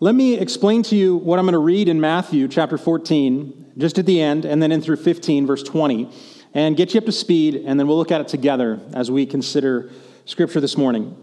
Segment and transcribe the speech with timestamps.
[0.00, 3.98] Let me explain to you what I'm going to read in Matthew chapter 14, just
[3.98, 6.08] at the end, and then in through 15, verse 20,
[6.54, 9.26] and get you up to speed, and then we'll look at it together as we
[9.26, 9.90] consider
[10.24, 11.16] Scripture this morning.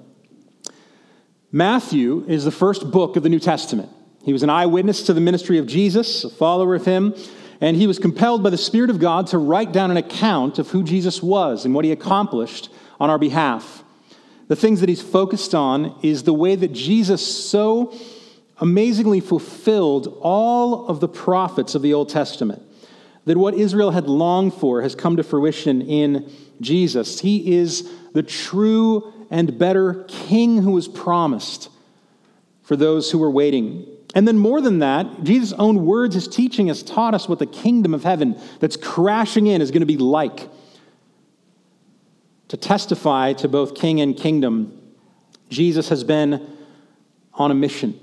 [1.53, 3.89] Matthew is the first book of the New Testament.
[4.25, 7.15] He was an eyewitness to the ministry of Jesus, a follower of him,
[7.61, 10.71] and he was compelled by the Spirit of God to write down an account of
[10.71, 12.67] who Jesus was and what he accomplished
[12.99, 13.85] on our behalf.
[14.49, 17.97] The things that he's focused on is the way that Jesus so
[18.59, 22.61] amazingly fulfilled all of the prophets of the Old Testament.
[23.25, 27.19] That what Israel had longed for has come to fruition in Jesus.
[27.19, 31.69] He is the true and better king who was promised
[32.63, 33.87] for those who were waiting.
[34.13, 37.45] And then, more than that, Jesus' own words, his teaching, has taught us what the
[37.45, 40.47] kingdom of heaven that's crashing in is going to be like.
[42.49, 44.79] To testify to both king and kingdom,
[45.49, 46.47] Jesus has been
[47.33, 47.99] on a mission.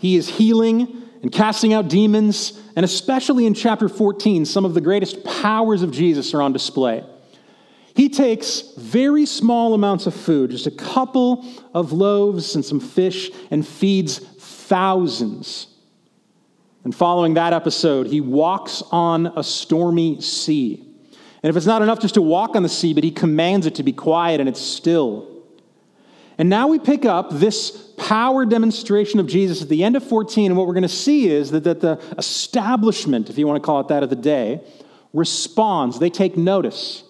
[0.00, 4.80] He is healing and casting out demons, and especially in chapter 14, some of the
[4.80, 7.04] greatest powers of Jesus are on display.
[7.94, 13.30] He takes very small amounts of food, just a couple of loaves and some fish,
[13.50, 15.66] and feeds thousands.
[16.82, 20.82] And following that episode, he walks on a stormy sea.
[21.42, 23.74] And if it's not enough just to walk on the sea, but he commands it
[23.74, 25.29] to be quiet and it's still.
[26.40, 30.46] And now we pick up this power demonstration of Jesus at the end of 14.
[30.50, 33.66] And what we're going to see is that, that the establishment, if you want to
[33.66, 34.62] call it that, of the day,
[35.12, 35.98] responds.
[35.98, 37.02] They take notice.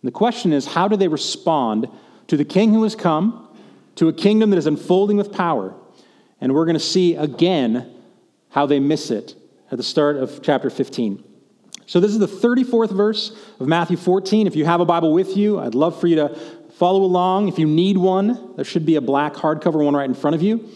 [0.00, 1.88] And the question is how do they respond
[2.28, 3.48] to the king who has come,
[3.96, 5.74] to a kingdom that is unfolding with power?
[6.40, 7.92] And we're going to see again
[8.50, 9.34] how they miss it
[9.72, 11.24] at the start of chapter 15.
[11.86, 14.46] So, this is the 34th verse of Matthew 14.
[14.46, 16.38] If you have a Bible with you, I'd love for you to
[16.76, 17.48] Follow along.
[17.48, 20.42] If you need one, there should be a black hardcover one right in front of
[20.42, 20.68] you.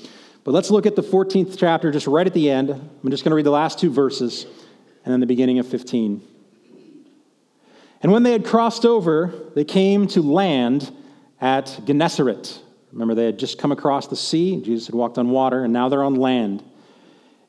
[0.44, 2.70] But let's look at the 14th chapter just right at the end.
[2.70, 4.46] I'm just going to read the last two verses
[5.04, 6.22] and then the beginning of 15.
[8.02, 10.94] And when they had crossed over, they came to land
[11.40, 12.60] at Gennesaret.
[12.92, 14.60] Remember, they had just come across the sea.
[14.62, 16.62] Jesus had walked on water, and now they're on land.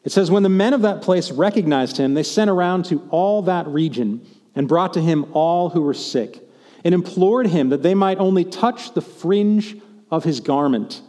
[0.03, 3.44] It says, When the men of that place recognized him, they sent around to all
[3.44, 4.25] that region
[4.56, 6.47] and brought to him all who were sick
[6.88, 9.75] and implored him that they might only touch the fringe
[10.09, 11.02] of his garment.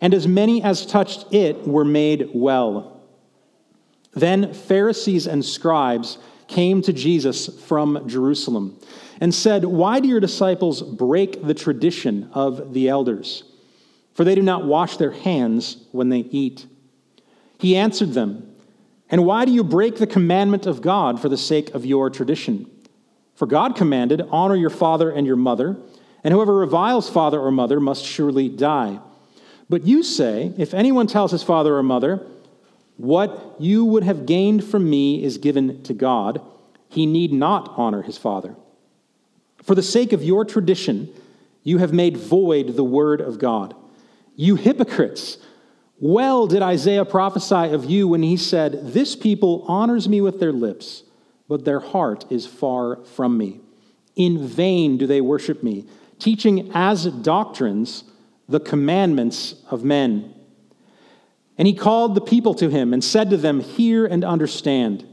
[0.00, 3.00] And as many as touched it were made well.
[4.14, 6.18] Then Pharisees and scribes
[6.48, 8.76] came to Jesus from Jerusalem
[9.20, 13.44] and said, Why do your disciples break the tradition of the elders?
[14.14, 16.66] For they do not wash their hands when they eat.
[17.60, 18.56] He answered them,
[19.08, 22.68] And why do you break the commandment of God for the sake of your tradition?
[23.42, 25.76] For God commanded, Honor your father and your mother,
[26.22, 29.00] and whoever reviles father or mother must surely die.
[29.68, 32.24] But you say, If anyone tells his father or mother,
[32.98, 36.40] What you would have gained from me is given to God,
[36.88, 38.54] he need not honor his father.
[39.60, 41.12] For the sake of your tradition,
[41.64, 43.74] you have made void the word of God.
[44.36, 45.38] You hypocrites!
[45.98, 50.52] Well did Isaiah prophesy of you when he said, This people honors me with their
[50.52, 51.02] lips
[51.52, 53.60] but their heart is far from me.
[54.16, 55.84] In vain do they worship me,
[56.18, 58.04] teaching as doctrines
[58.48, 60.32] the commandments of men.
[61.58, 65.06] And he called the people to him and said to them, Hear and understand.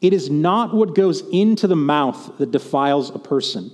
[0.00, 3.72] It is not what goes into the mouth that defiles a person,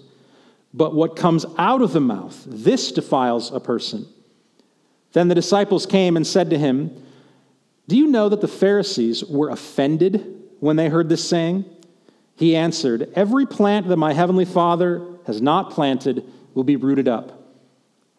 [0.72, 4.06] but what comes out of the mouth, this defiles a person.
[5.12, 6.97] Then the disciples came and said to him,
[7.88, 11.66] Do you know that the Pharisees were offended when they heard this saying?
[12.37, 16.25] He answered, Every plant that my heavenly Father has not planted
[16.55, 17.43] will be rooted up.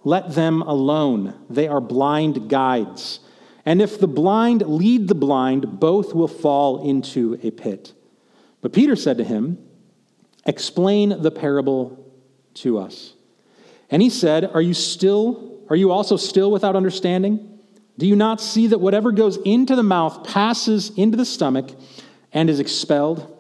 [0.04, 1.34] Let them alone.
[1.50, 3.20] They are blind guides.
[3.66, 7.94] And if the blind lead the blind, both will fall into a pit.
[8.62, 9.58] But Peter said to him,
[10.46, 12.06] Explain the parable
[12.56, 13.14] to us.
[13.92, 17.60] And he said, Are you still, are you also still without understanding?
[17.98, 21.70] Do you not see that whatever goes into the mouth passes into the stomach
[22.32, 23.37] and is expelled?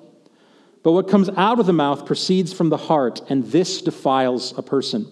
[0.87, 4.61] But what comes out of the mouth proceeds from the heart, and this defiles a
[4.61, 5.05] person.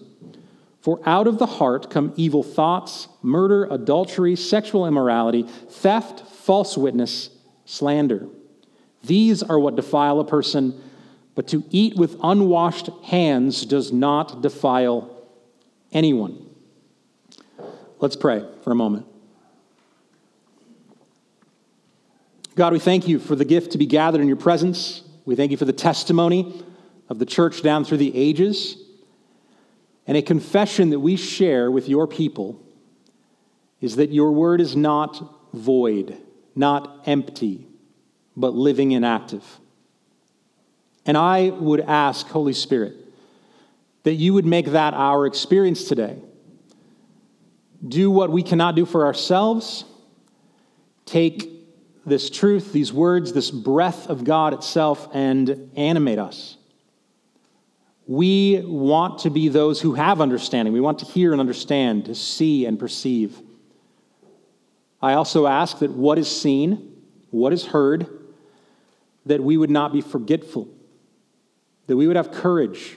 [0.80, 7.28] For out of the heart come evil thoughts, murder, adultery, sexual immorality, theft, false witness,
[7.66, 8.26] slander.
[9.02, 10.82] These are what defile a person,
[11.34, 15.26] but to eat with unwashed hands does not defile
[15.92, 16.48] anyone.
[17.98, 19.04] Let's pray for a moment.
[22.54, 25.02] God, we thank you for the gift to be gathered in your presence.
[25.26, 26.64] We thank you for the testimony
[27.08, 28.76] of the church down through the ages
[30.06, 32.62] and a confession that we share with your people
[33.80, 35.20] is that your word is not
[35.52, 36.16] void,
[36.54, 37.66] not empty,
[38.36, 39.44] but living and active.
[41.04, 42.94] And I would ask, Holy Spirit,
[44.04, 46.18] that you would make that our experience today.
[47.86, 49.84] Do what we cannot do for ourselves.
[51.04, 51.55] Take
[52.06, 56.56] this truth, these words, this breath of God itself, and animate us.
[58.06, 60.72] We want to be those who have understanding.
[60.72, 63.36] We want to hear and understand, to see and perceive.
[65.02, 68.06] I also ask that what is seen, what is heard,
[69.26, 70.68] that we would not be forgetful,
[71.88, 72.96] that we would have courage,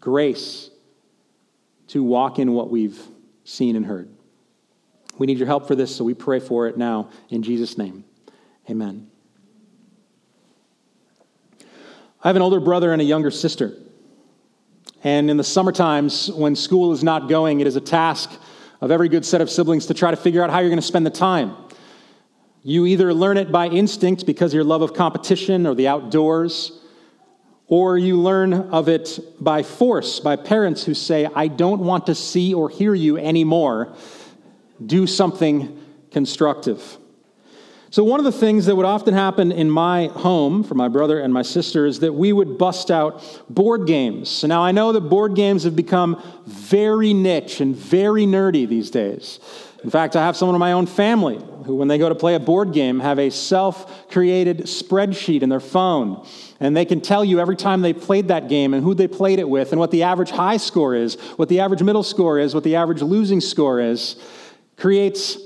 [0.00, 0.70] grace
[1.88, 3.00] to walk in what we've
[3.44, 4.08] seen and heard.
[5.18, 8.04] We need your help for this, so we pray for it now in Jesus' name.
[8.70, 9.10] Amen.
[12.24, 13.72] I have an older brother and a younger sister.
[15.02, 18.30] And in the summer times, when school is not going, it is a task
[18.80, 20.86] of every good set of siblings to try to figure out how you're going to
[20.86, 21.56] spend the time.
[22.62, 26.80] You either learn it by instinct because your love of competition or the outdoors,
[27.66, 32.14] or you learn of it by force, by parents who say, I don't want to
[32.14, 33.96] see or hear you anymore.
[34.84, 35.80] Do something
[36.12, 36.98] constructive.
[37.92, 41.20] So, one of the things that would often happen in my home for my brother
[41.20, 44.30] and my sister is that we would bust out board games.
[44.30, 48.88] So now I know that board games have become very niche and very nerdy these
[48.88, 49.40] days.
[49.84, 52.34] In fact, I have someone in my own family who, when they go to play
[52.34, 56.26] a board game, have a self created spreadsheet in their phone.
[56.60, 59.38] And they can tell you every time they played that game and who they played
[59.38, 62.54] it with and what the average high score is, what the average middle score is,
[62.54, 64.16] what the average losing score is.
[64.78, 65.36] Creates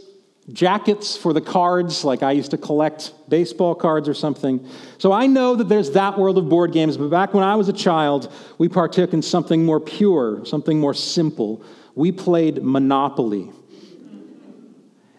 [0.52, 4.66] jackets for the cards, like I used to collect baseball cards or something.
[4.98, 7.68] So I know that there's that world of board games, but back when I was
[7.68, 11.64] a child, we partook in something more pure, something more simple.
[11.94, 13.50] We played Monopoly.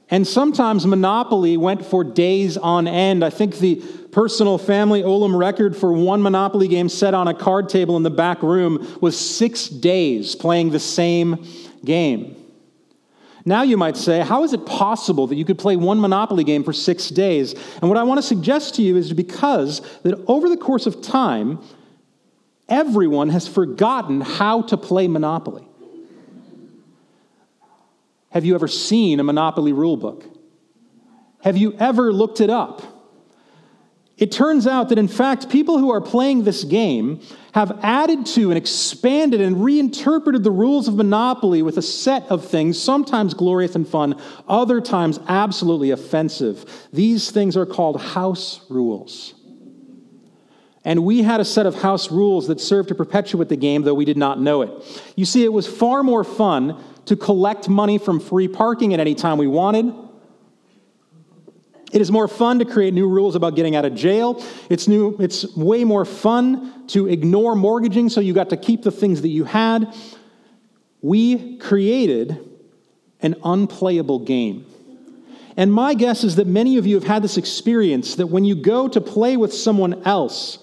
[0.10, 3.26] And sometimes Monopoly went for days on end.
[3.26, 3.76] I think the
[4.14, 8.10] personal family Olam record for one Monopoly game set on a card table in the
[8.10, 11.46] back room was six days playing the same
[11.84, 12.38] game.
[13.48, 16.66] Now you might say, how is it possible that you could play one Monopoly game
[16.66, 17.54] for six days?
[17.82, 21.02] And what I want to suggest to you is because that over the course of
[21.02, 21.64] time,
[22.68, 25.66] everyone has forgotten how to play Monopoly.
[28.32, 30.26] Have you ever seen a Monopoly rule book?
[31.42, 32.82] Have you ever looked it up?
[34.18, 37.22] It turns out that, in fact, people who are playing this game
[37.58, 42.46] have added to and expanded and reinterpreted the rules of Monopoly with a set of
[42.46, 46.88] things, sometimes glorious and fun, other times absolutely offensive.
[46.94, 49.34] These things are called house rules.
[50.86, 53.96] And we had a set of house rules that served to perpetuate the game, though
[53.96, 55.12] we did not know it.
[55.16, 59.16] You see, it was far more fun to collect money from free parking at any
[59.16, 59.92] time we wanted
[61.92, 64.44] it is more fun to create new rules about getting out of jail.
[64.70, 68.92] It's, new, it's way more fun to ignore mortgaging so you got to keep the
[68.92, 69.94] things that you had.
[71.02, 72.40] We created
[73.22, 74.66] an unplayable game.
[75.56, 78.54] And my guess is that many of you have had this experience that when you
[78.54, 80.60] go to play with someone else,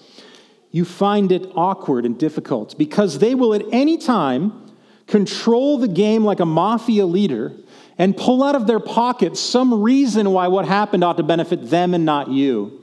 [0.71, 4.73] you find it awkward and difficult because they will at any time
[5.07, 7.51] control the game like a mafia leader
[7.97, 11.93] and pull out of their pockets some reason why what happened ought to benefit them
[11.93, 12.81] and not you.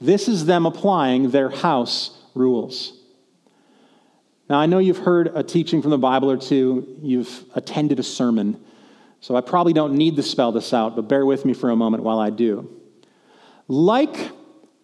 [0.00, 2.92] This is them applying their house rules.
[4.48, 8.02] Now, I know you've heard a teaching from the Bible or two, you've attended a
[8.02, 8.62] sermon,
[9.20, 11.76] so I probably don't need to spell this out, but bear with me for a
[11.76, 12.70] moment while I do.
[13.66, 14.30] Like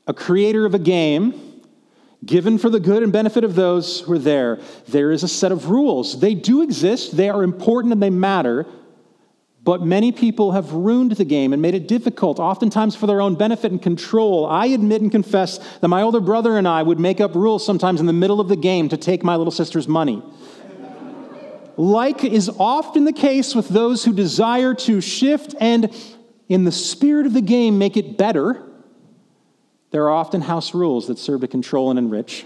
[0.07, 1.63] a creator of a game,
[2.25, 5.53] given for the good and benefit of those who are there, there is a set
[5.53, 6.19] of rules.
[6.19, 8.67] They do exist, they are important, and they matter,
[9.65, 13.37] but many people have ruined the game and made it difficult, oftentimes for their own
[13.37, 14.45] benefit and control.
[14.47, 18.01] I admit and confess that my older brother and I would make up rules sometimes
[18.01, 20.23] in the middle of the game to take my little sister's money.
[21.77, 25.95] like is often the case with those who desire to shift and,
[26.49, 28.69] in the spirit of the game, make it better,
[29.93, 32.45] there are often house rules that serve to control and enrich.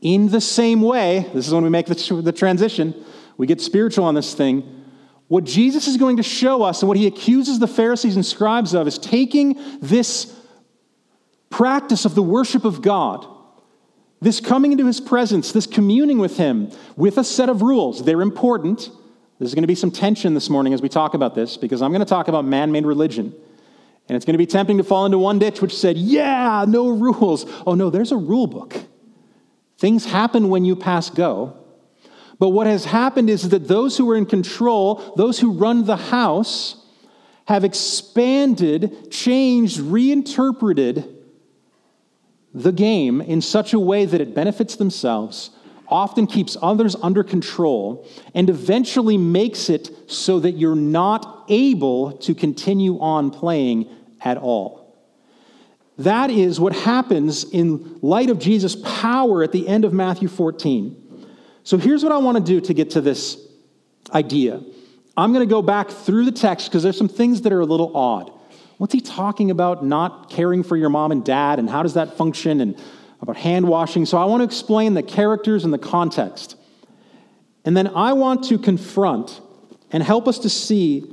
[0.00, 2.94] In the same way, this is when we make the, the transition,
[3.36, 4.79] we get spiritual on this thing
[5.30, 8.74] what Jesus is going to show us and what he accuses the Pharisees and scribes
[8.74, 10.36] of is taking this
[11.50, 13.24] practice of the worship of God,
[14.20, 18.04] this coming into his presence, this communing with him with a set of rules.
[18.04, 18.90] They're important.
[19.38, 21.92] There's going to be some tension this morning as we talk about this because I'm
[21.92, 23.32] going to talk about man made religion.
[24.08, 26.88] And it's going to be tempting to fall into one ditch which said, yeah, no
[26.88, 27.46] rules.
[27.64, 28.74] Oh, no, there's a rule book.
[29.78, 31.59] Things happen when you pass go.
[32.40, 35.96] But what has happened is that those who are in control, those who run the
[35.96, 36.76] house,
[37.44, 41.04] have expanded, changed, reinterpreted
[42.54, 45.50] the game in such a way that it benefits themselves,
[45.86, 52.34] often keeps others under control, and eventually makes it so that you're not able to
[52.34, 53.86] continue on playing
[54.22, 54.96] at all.
[55.98, 60.99] That is what happens in light of Jesus' power at the end of Matthew 14.
[61.70, 63.38] So here's what I want to do to get to this
[64.12, 64.60] idea.
[65.16, 67.64] I'm going to go back through the text because there's some things that are a
[67.64, 68.32] little odd.
[68.78, 72.16] What's he talking about not caring for your mom and dad, and how does that
[72.16, 72.76] function, and
[73.20, 74.04] about hand washing?
[74.04, 76.56] So I want to explain the characters and the context.
[77.64, 79.40] And then I want to confront
[79.92, 81.04] and help us to see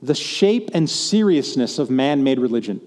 [0.00, 2.80] the shape and seriousness of man made religion.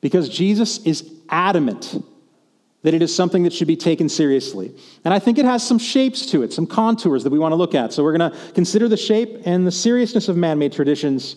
[0.00, 2.02] Because Jesus is adamant
[2.82, 4.74] that it is something that should be taken seriously.
[5.04, 7.56] And I think it has some shapes to it, some contours that we want to
[7.56, 7.92] look at.
[7.92, 11.36] So we're going to consider the shape and the seriousness of man made traditions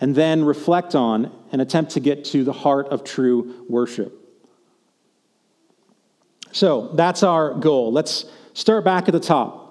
[0.00, 4.14] and then reflect on and attempt to get to the heart of true worship.
[6.52, 7.92] So that's our goal.
[7.92, 9.64] Let's start back at the top.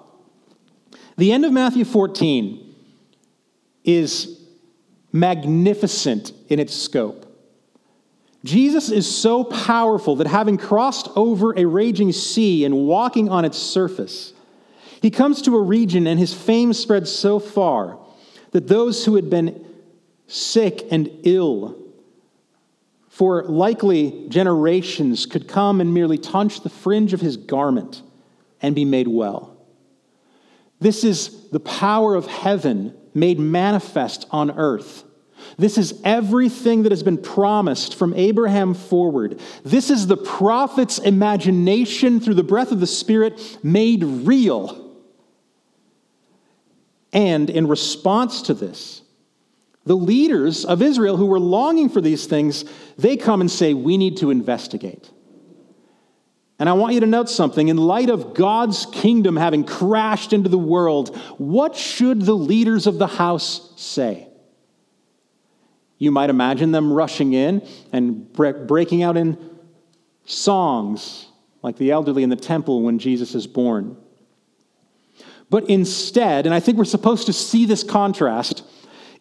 [1.17, 2.75] The end of Matthew 14
[3.83, 4.41] is
[5.11, 7.26] magnificent in its scope.
[8.43, 13.57] Jesus is so powerful that having crossed over a raging sea and walking on its
[13.57, 14.33] surface,
[15.01, 17.97] he comes to a region and his fame spreads so far
[18.51, 19.65] that those who had been
[20.27, 21.75] sick and ill
[23.09, 28.03] for likely generations could come and merely touch the fringe of his garment
[28.61, 29.57] and be made well.
[30.79, 35.03] This is the power of heaven made manifest on earth.
[35.57, 39.39] This is everything that has been promised from Abraham forward.
[39.63, 44.95] This is the prophet's imagination through the breath of the Spirit made real.
[47.13, 49.01] And in response to this,
[49.85, 52.65] the leaders of Israel who were longing for these things,
[52.97, 55.09] they come and say, We need to investigate.
[56.59, 57.67] And I want you to note something.
[57.67, 62.97] In light of God's kingdom having crashed into the world, what should the leaders of
[62.97, 64.26] the house say?
[65.97, 69.37] You might imagine them rushing in and breaking out in
[70.25, 71.27] songs
[71.63, 73.97] like the elderly in the temple when Jesus is born.
[75.49, 78.63] But instead, and I think we're supposed to see this contrast,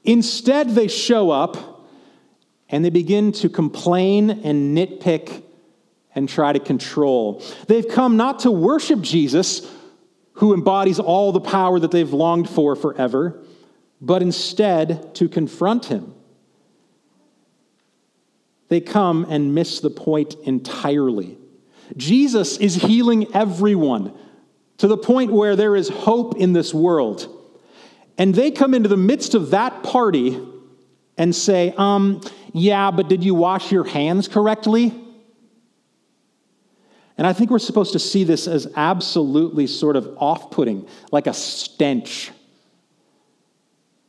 [0.06, 1.88] Instead, they show up
[2.68, 5.42] and they begin to complain and nitpick
[6.14, 7.42] and try to control.
[7.66, 9.71] They've come not to worship Jesus,
[10.35, 13.42] who embodies all the power that they've longed for forever,
[14.00, 16.14] but instead to confront him.
[18.69, 21.39] They come and miss the point entirely.
[21.97, 24.13] Jesus is healing everyone
[24.79, 27.33] to the point where there is hope in this world.
[28.19, 30.41] And they come into the midst of that party
[31.17, 32.21] and say, um,
[32.53, 34.93] yeah, but did you wash your hands correctly?
[37.19, 41.27] And I think we're supposed to see this as absolutely sort of off putting, like
[41.27, 42.31] a stench.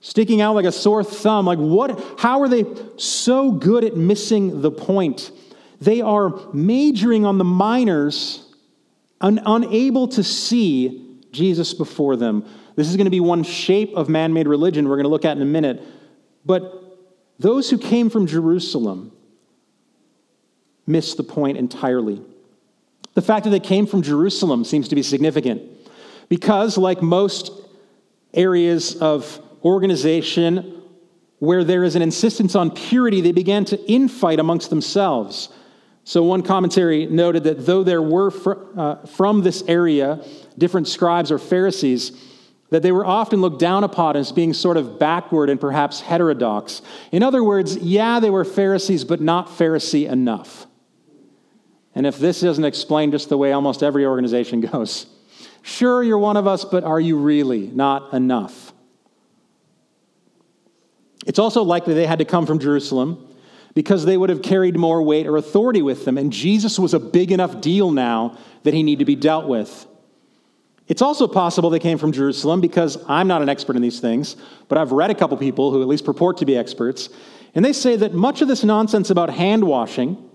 [0.08, 1.46] Sticking out like a sore thumb.
[1.46, 2.02] Like, what?
[2.18, 2.64] How are they
[2.96, 5.32] so good at missing the point?
[5.82, 8.56] They are majoring on the minors,
[9.20, 12.46] un- unable to see Jesus before them.
[12.78, 15.26] This is going to be one shape of man made religion we're going to look
[15.26, 15.84] at in a minute.
[16.46, 16.72] But
[17.38, 19.12] those who came from Jerusalem
[20.86, 22.22] missed the point entirely.
[23.14, 25.64] The fact that they came from Jerusalem seems to be significant
[26.30, 27.52] because, like most
[28.34, 30.81] areas of organization
[31.39, 35.50] where there is an insistence on purity, they began to infight amongst themselves.
[36.03, 40.24] So, one commentary noted that though there were fr- uh, from this area
[40.57, 42.12] different scribes or Pharisees,
[42.69, 46.81] that they were often looked down upon as being sort of backward and perhaps heterodox.
[47.12, 50.65] In other words, yeah, they were Pharisees, but not Pharisee enough.
[51.93, 55.07] And if this doesn't explain just the way almost every organization goes,
[55.62, 58.74] sure, you're one of us, but are you really not enough?
[61.27, 63.27] It's also likely they had to come from Jerusalem
[63.75, 66.17] because they would have carried more weight or authority with them.
[66.17, 69.86] And Jesus was a big enough deal now that he needed to be dealt with.
[70.88, 74.38] It's also possible they came from Jerusalem because I'm not an expert in these things,
[74.69, 77.10] but I've read a couple people who at least purport to be experts,
[77.53, 80.29] and they say that much of this nonsense about hand washing,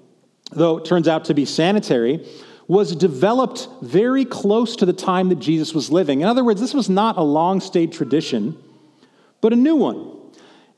[0.50, 2.28] though it turns out to be sanitary,
[2.68, 6.20] was developed very close to the time that Jesus was living.
[6.20, 8.56] In other words, this was not a long stayed tradition,
[9.40, 10.21] but a new one.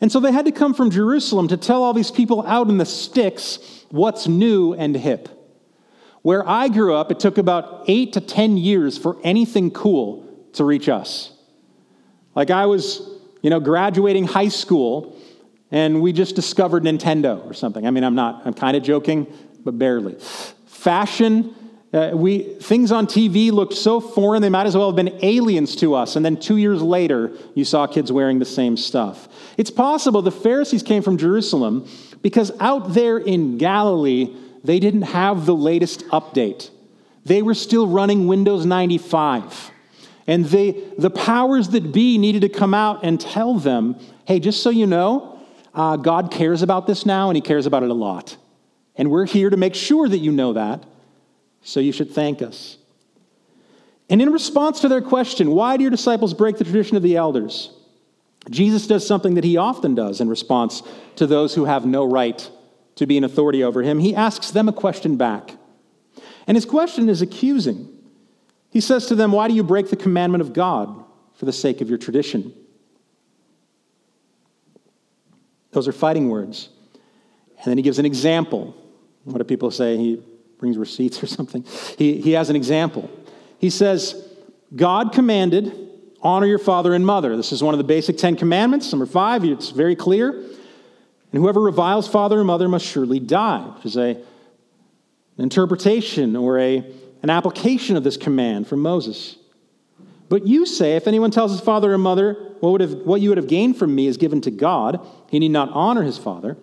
[0.01, 2.79] And so they had to come from Jerusalem to tell all these people out in
[2.79, 3.59] the sticks
[3.91, 5.29] what's new and hip.
[6.23, 10.65] Where I grew up, it took about eight to 10 years for anything cool to
[10.65, 11.33] reach us.
[12.35, 15.15] Like I was you know, graduating high school
[15.71, 17.87] and we just discovered Nintendo or something.
[17.87, 19.27] I mean, I'm not, I'm kind of joking,
[19.63, 20.15] but barely.
[20.67, 21.55] Fashion,
[21.95, 25.77] uh, we, things on TV looked so foreign, they might as well have been aliens
[25.77, 26.17] to us.
[26.17, 29.29] And then two years later, you saw kids wearing the same stuff.
[29.57, 31.89] It's possible the Pharisees came from Jerusalem
[32.21, 34.35] because out there in Galilee,
[34.65, 36.71] they didn't have the latest update.
[37.25, 39.71] They were still running Windows 95.
[40.27, 43.97] And they, the powers that be needed to come out and tell them
[44.27, 45.39] hey, just so you know,
[45.75, 48.39] uh, God cares about this now, and He cares about it a lot.
[48.97, 50.83] And we're here to make sure that you know that,
[51.65, 52.77] so you should thank us.
[54.09, 57.17] And in response to their question, why do your disciples break the tradition of the
[57.17, 57.71] elders?
[58.51, 60.83] Jesus does something that he often does in response
[61.17, 62.49] to those who have no right
[62.97, 63.99] to be an authority over him.
[63.99, 65.57] He asks them a question back.
[66.47, 67.89] And his question is accusing.
[68.71, 71.03] He says to them, Why do you break the commandment of God
[71.33, 72.53] for the sake of your tradition?
[75.73, 76.69] Those are fighting words.
[77.57, 78.77] And then he gives an example.
[79.25, 79.97] What do people say?
[79.97, 80.23] He
[80.59, 81.65] brings receipts or something.
[81.99, 83.11] He, he has an example.
[83.59, 84.29] He says,
[84.75, 85.73] God commanded,
[86.23, 87.37] honor your father and mother.
[87.37, 88.93] This is one of the basic Ten Commandments.
[88.93, 90.31] Number five, it's very clear.
[90.31, 94.25] And whoever reviles father or mother must surely die, which is a, an
[95.39, 96.85] interpretation or a
[97.25, 99.39] an application of this command from Moses.
[100.29, 103.31] But you say, if anyone tells his father or mother, what, would have, what you
[103.31, 106.59] would have gained from me is given to God, he need not honor his father.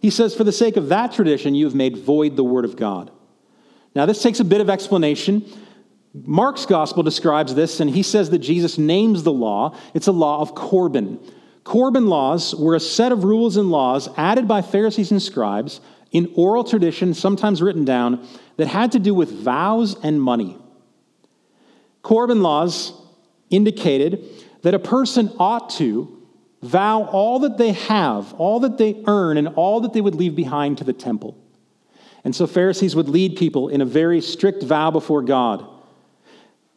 [0.00, 2.76] He says, for the sake of that tradition, you have made void the word of
[2.76, 3.10] God.
[3.94, 5.44] Now, this takes a bit of explanation.
[6.14, 9.76] Mark's gospel describes this, and he says that Jesus names the law.
[9.94, 11.18] It's a law of Corban.
[11.64, 15.80] Corban laws were a set of rules and laws added by Pharisees and scribes
[16.12, 18.26] in oral tradition, sometimes written down,
[18.56, 20.56] that had to do with vows and money.
[22.02, 22.92] Corban laws
[23.50, 24.24] indicated
[24.62, 26.17] that a person ought to
[26.62, 30.34] vow all that they have, all that they earn, and all that they would leave
[30.34, 31.36] behind to the temple.
[32.24, 35.66] And so Pharisees would lead people in a very strict vow before God.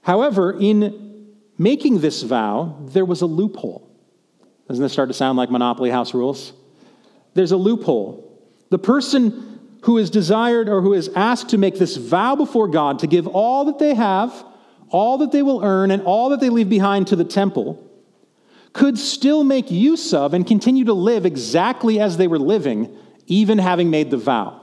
[0.04, 3.88] However, in making this vow, there was a loophole.
[4.68, 6.54] Doesn't this start to sound like Monopoly House rules?
[7.34, 8.28] There's a loophole.
[8.70, 13.00] The person who is desired or who is asked to make this vow before God
[13.00, 14.46] to give all that they have,
[14.90, 17.91] all that they will earn, and all that they leave behind to the temple
[18.74, 22.96] could still make use of and continue to live exactly as they were living,
[23.28, 24.62] even having made the vow.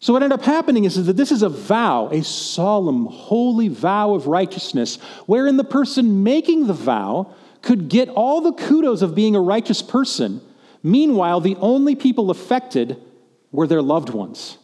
[0.00, 4.14] So, what ended up happening is, that this is a vow, a solemn, holy vow
[4.14, 9.36] of righteousness, wherein the person making the vow could get all the kudos of being
[9.36, 10.40] a righteous person
[10.82, 12.96] Meanwhile, the only people affected
[13.52, 14.58] were their loved ones.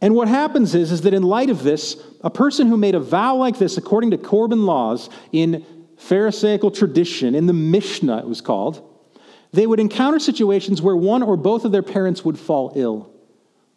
[0.00, 3.00] And what happens is, is that in light of this, a person who made a
[3.00, 5.64] vow like this, according to Corban laws, in
[6.04, 8.90] Pharisaical tradition, in the Mishnah it was called,
[9.52, 13.10] they would encounter situations where one or both of their parents would fall ill,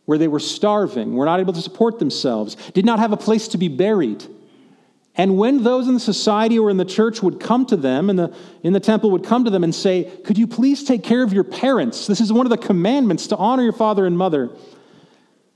[0.05, 3.47] where they were starving, were not able to support themselves, did not have a place
[3.49, 4.25] to be buried.
[5.15, 8.19] And when those in the society or in the church would come to them, and
[8.19, 11.23] the, in the temple would come to them and say, Could you please take care
[11.23, 12.07] of your parents?
[12.07, 14.49] This is one of the commandments to honor your father and mother.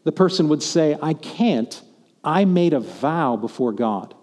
[0.06, 1.82] The person would say, I can't.
[2.24, 4.16] I made a vow before God.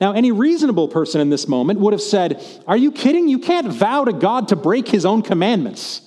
[0.00, 3.28] Now, any reasonable person in this moment would have said, Are you kidding?
[3.28, 6.02] You can't vow to God to break his own commandments.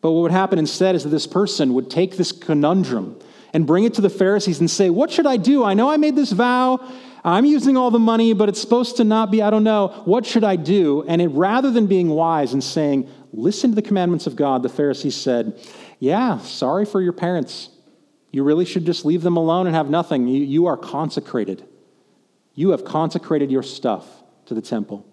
[0.00, 3.18] But what would happen instead is that this person would take this conundrum
[3.52, 5.64] and bring it to the Pharisees and say, What should I do?
[5.64, 6.86] I know I made this vow.
[7.24, 9.42] I'm using all the money, but it's supposed to not be.
[9.42, 9.88] I don't know.
[10.04, 11.04] What should I do?
[11.08, 14.68] And it, rather than being wise and saying, Listen to the commandments of God, the
[14.68, 15.58] Pharisees said,
[15.98, 17.70] Yeah, sorry for your parents.
[18.30, 20.28] You really should just leave them alone and have nothing.
[20.28, 21.66] You, you are consecrated.
[22.58, 24.04] You have consecrated your stuff
[24.46, 25.06] to the temple.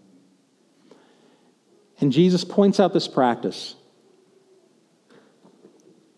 [2.02, 3.76] And Jesus points out this practice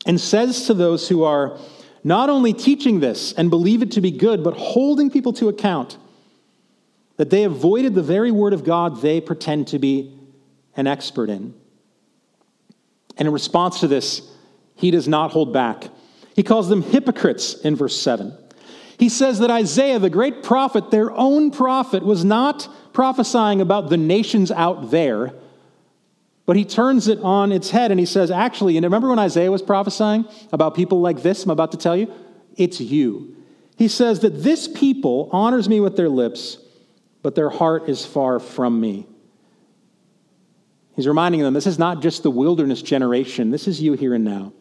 [0.06, 1.60] and says to those who are
[2.02, 5.98] not only teaching this and believe it to be good, but holding people to account
[7.18, 10.18] that they avoided the very word of God they pretend to be
[10.78, 11.54] an expert in.
[13.18, 14.22] And in response to this,
[14.76, 15.90] he does not hold back.
[16.38, 18.47] He calls them hypocrites in verse 7.
[18.98, 23.98] He says that Isaiah, the great prophet, their own prophet, was not prophesying about the
[23.98, 25.34] nations out there
[26.48, 29.52] but he turns it on its head and he says, actually, and remember when Isaiah
[29.52, 32.12] was prophesying about people like this, I'm about to tell you?
[32.56, 33.36] It's you.
[33.78, 36.58] He says that this people honors me with their lips,
[37.22, 39.06] but their heart is far from me.
[40.96, 44.24] He's reminding them this is not just the wilderness generation, this is you here and
[44.24, 44.54] now.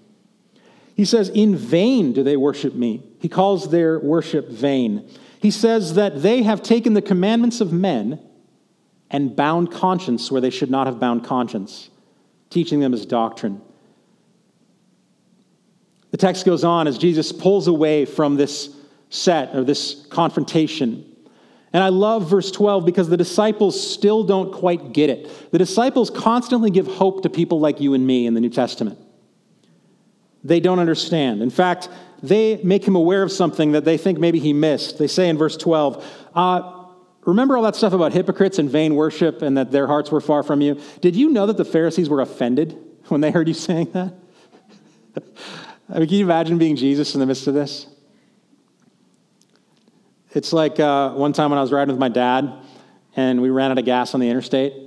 [0.97, 3.03] He says, In vain do they worship me.
[3.21, 5.07] He calls their worship vain.
[5.41, 8.19] He says that they have taken the commandments of men
[9.11, 11.91] and bound conscience where they should not have bound conscience,
[12.49, 13.61] teaching them as doctrine.
[16.13, 18.75] The text goes on as Jesus pulls away from this
[19.11, 21.05] set or this confrontation.
[21.75, 25.51] And I love verse 12 because the disciples still don't quite get it.
[25.53, 28.99] The disciples constantly give hope to people like you and me in the New Testament.
[30.47, 31.43] They don't understand.
[31.43, 31.89] In fact,
[32.23, 34.99] they make him aware of something that they think maybe he missed.
[34.99, 36.05] They say in verse 12,
[36.35, 36.73] uh,
[37.25, 40.45] Remember all that stuff about hypocrites and vain worship and that their hearts were far
[40.45, 40.81] from you?
[41.01, 42.79] Did you know that the Pharisees were offended
[43.09, 44.15] when they heard you saying that?
[45.89, 47.89] I mean, can you imagine being Jesus in the midst of this?
[50.31, 52.53] It's like uh, one time when I was riding with my dad
[53.17, 54.86] and we ran out of gas on the interstate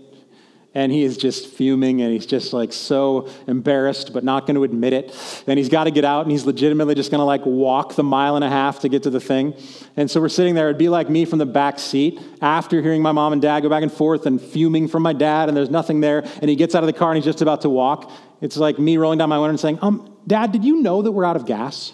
[0.75, 4.63] and he is just fuming and he's just like so embarrassed but not going to
[4.63, 5.43] admit it.
[5.47, 8.03] And he's got to get out and he's legitimately just going to like walk the
[8.03, 9.55] mile and a half to get to the thing.
[9.97, 13.01] And so we're sitting there it'd be like me from the back seat after hearing
[13.01, 15.71] my mom and dad go back and forth and fuming from my dad and there's
[15.71, 18.12] nothing there and he gets out of the car and he's just about to walk.
[18.41, 21.12] It's like me rolling down my window and saying um dad did you know that
[21.12, 21.93] we're out of gas?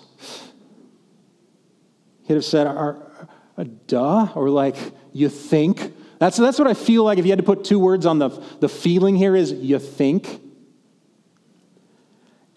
[2.23, 4.75] He'd have said are, uh, duh or like
[5.13, 5.93] you think
[6.25, 8.29] that's, that's what I feel like if you had to put two words on the,
[8.59, 10.41] the feeling here is you think.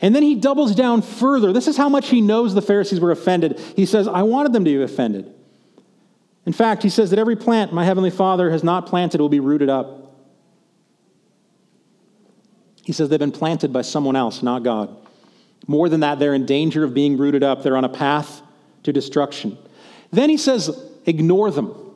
[0.01, 1.53] And then he doubles down further.
[1.53, 3.61] This is how much he knows the Pharisees were offended.
[3.77, 5.35] He says, I wanted them to be offended.
[6.47, 9.41] In fact, he says that every plant my heavenly Father has not planted will be
[9.41, 10.15] rooted up.
[12.83, 14.97] He says they've been planted by someone else, not God.
[15.67, 17.63] More than that, they're in danger of being rooted up.
[17.63, 18.41] They're on a path
[18.85, 19.59] to destruction.
[20.11, 20.71] Then he says,
[21.05, 21.88] ignore them.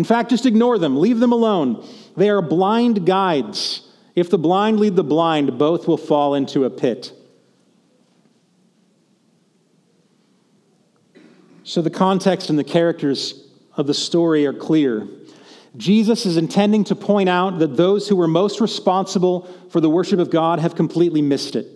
[0.00, 1.86] In fact, just ignore them, leave them alone.
[2.16, 3.86] They are blind guides.
[4.14, 7.12] If the blind lead the blind, both will fall into a pit.
[11.64, 15.06] So the context and the characters of the story are clear.
[15.76, 20.18] Jesus is intending to point out that those who were most responsible for the worship
[20.18, 21.66] of God have completely missed it.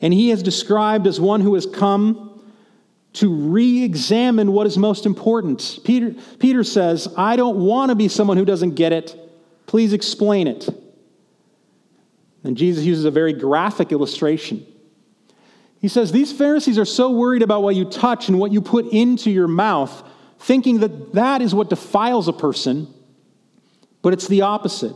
[0.00, 2.29] And he is described as one who has come
[3.12, 5.80] to re examine what is most important.
[5.84, 9.16] Peter, Peter says, I don't want to be someone who doesn't get it.
[9.66, 10.68] Please explain it.
[12.44, 14.64] And Jesus uses a very graphic illustration.
[15.80, 18.86] He says, These Pharisees are so worried about what you touch and what you put
[18.86, 20.02] into your mouth,
[20.38, 22.92] thinking that that is what defiles a person,
[24.02, 24.94] but it's the opposite.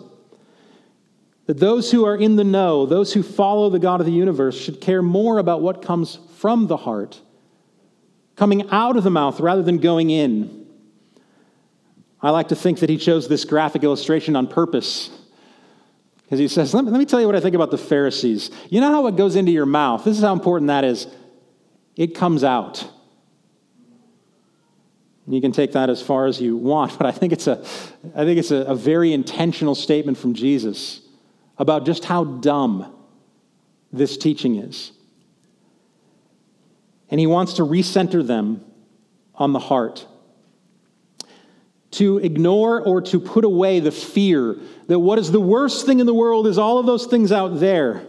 [1.47, 4.59] That those who are in the know, those who follow the God of the universe,
[4.59, 7.21] should care more about what comes from the heart
[8.37, 10.67] coming out of the mouth rather than going in.
[12.21, 15.11] I like to think that he chose this graphic illustration on purpose.
[16.23, 18.51] Because he says, let me, let me tell you what I think about the Pharisees.
[18.71, 20.05] You know how it goes into your mouth?
[20.05, 21.07] This is how important that is.
[21.97, 22.89] It comes out.
[25.27, 27.61] You can take that as far as you want, but I think it's a,
[28.15, 31.01] I think it's a, a very intentional statement from Jesus
[31.57, 32.95] about just how dumb
[33.93, 34.93] this teaching is
[37.11, 38.65] and he wants to recenter them
[39.35, 40.07] on the heart.
[41.93, 44.57] To ignore or to put away the fear
[44.89, 47.61] that what is the worst thing in the world is all of those things out
[47.61, 48.07] there,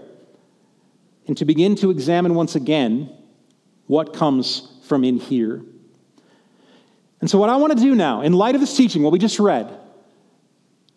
[1.27, 3.11] and to begin to examine once again
[3.87, 5.63] what comes from in here.
[7.21, 9.19] And so, what I want to do now, in light of this teaching, what we
[9.19, 9.71] just read,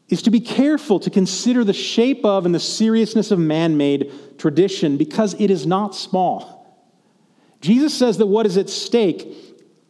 [0.08, 4.12] is to be careful to consider the shape of and the seriousness of man made
[4.38, 6.57] tradition because it is not small.
[7.60, 9.34] Jesus says that what is at stake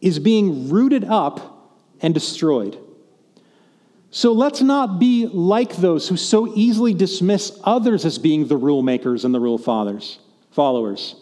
[0.01, 2.77] is being rooted up and destroyed.
[4.11, 8.81] So let's not be like those who so easily dismiss others as being the rule
[8.81, 10.19] makers and the rule fathers,
[10.51, 11.15] followers.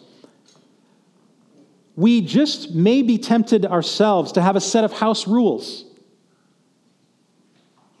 [1.96, 5.84] We just may be tempted ourselves to have a set of house rules,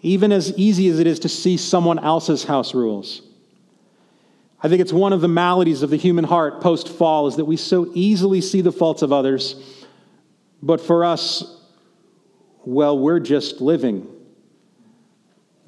[0.00, 3.27] even as easy as it is to see someone else's house rules.
[4.60, 7.44] I think it's one of the maladies of the human heart post fall is that
[7.44, 9.54] we so easily see the faults of others,
[10.62, 11.58] but for us,
[12.64, 14.06] well, we're just living.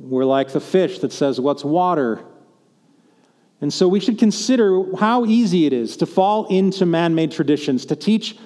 [0.01, 2.25] We're like the fish that says, What's water?
[3.61, 7.85] And so we should consider how easy it is to fall into man made traditions,
[7.87, 8.39] to teach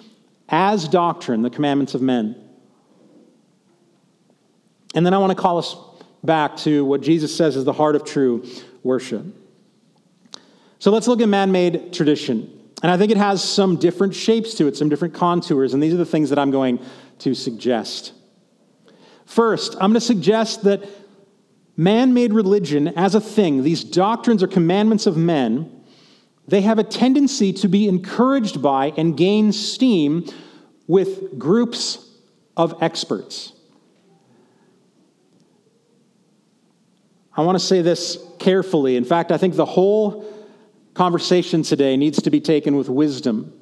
[0.48, 2.36] as doctrine the commandments of men.
[4.94, 5.76] And then I want to call us
[6.24, 8.44] back to what Jesus says is the heart of true
[8.82, 9.24] worship.
[10.84, 12.60] So let's look at man made tradition.
[12.82, 15.72] And I think it has some different shapes to it, some different contours.
[15.72, 16.78] And these are the things that I'm going
[17.20, 18.12] to suggest.
[19.24, 20.86] First, I'm going to suggest that
[21.74, 25.84] man made religion as a thing, these doctrines or commandments of men,
[26.48, 30.26] they have a tendency to be encouraged by and gain steam
[30.86, 32.10] with groups
[32.58, 33.54] of experts.
[37.34, 38.96] I want to say this carefully.
[38.96, 40.33] In fact, I think the whole
[40.94, 43.52] conversation today needs to be taken with wisdom.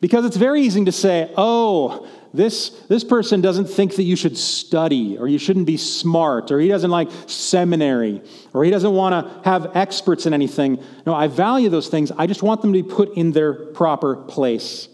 [0.00, 4.36] Because it's very easy to say, oh, this, this person doesn't think that you should
[4.36, 9.14] study, or you shouldn't be smart, or he doesn't like seminary, or he doesn't want
[9.14, 10.82] to have experts in anything.
[11.04, 12.12] No, I value those things.
[12.12, 14.88] I just want them to be put in their proper place.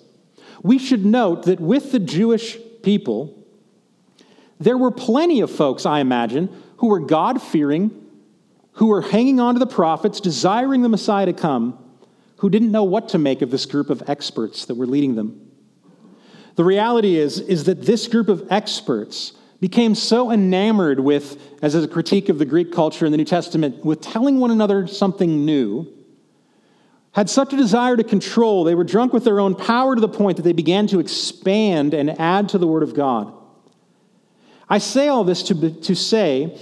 [0.62, 3.37] We should note that with the Jewish people,
[4.58, 8.04] there were plenty of folks, I imagine, who were God fearing,
[8.74, 11.78] who were hanging on to the prophets, desiring the Messiah to come,
[12.38, 15.50] who didn't know what to make of this group of experts that were leading them.
[16.56, 21.88] The reality is, is that this group of experts became so enamored with, as a
[21.88, 25.90] critique of the Greek culture in the New Testament, with telling one another something new,
[27.12, 30.08] had such a desire to control, they were drunk with their own power to the
[30.08, 33.32] point that they began to expand and add to the Word of God.
[34.68, 36.58] I say all this to, to say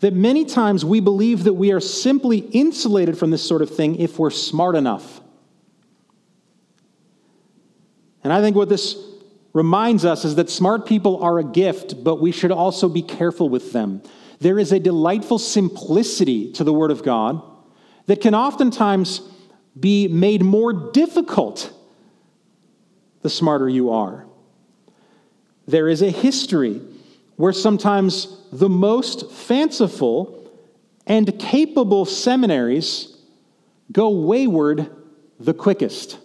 [0.00, 3.96] that many times we believe that we are simply insulated from this sort of thing
[3.96, 5.20] if we're smart enough.
[8.24, 8.96] And I think what this
[9.52, 13.48] reminds us is that smart people are a gift, but we should also be careful
[13.48, 14.02] with them.
[14.38, 17.42] There is a delightful simplicity to the Word of God
[18.06, 19.20] that can oftentimes
[19.78, 21.72] be made more difficult
[23.22, 24.26] the smarter you are.
[25.66, 26.80] There is a history
[27.40, 30.46] where sometimes the most fanciful
[31.06, 33.16] and capable seminaries
[33.90, 34.90] go wayward
[35.38, 36.18] the quickest.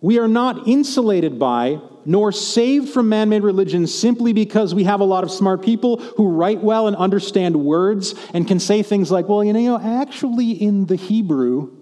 [0.00, 4.98] We are not insulated by nor saved from man made religion simply because we have
[4.98, 9.12] a lot of smart people who write well and understand words and can say things
[9.12, 11.76] like, well, you know, actually in the Hebrew,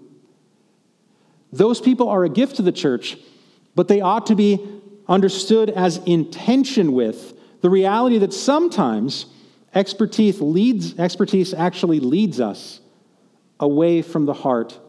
[1.51, 3.17] those people are a gift to the church,
[3.73, 4.74] but they ought to be
[5.07, 9.25] understood as in tension with the reality that sometimes
[9.73, 12.79] expertise leads expertise actually leads us
[13.59, 14.79] away from the heart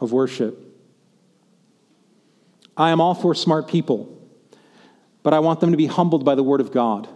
[0.00, 0.60] of worship.
[2.76, 4.28] I am all for smart people,
[5.22, 7.08] but I want them to be humbled by the Word of God.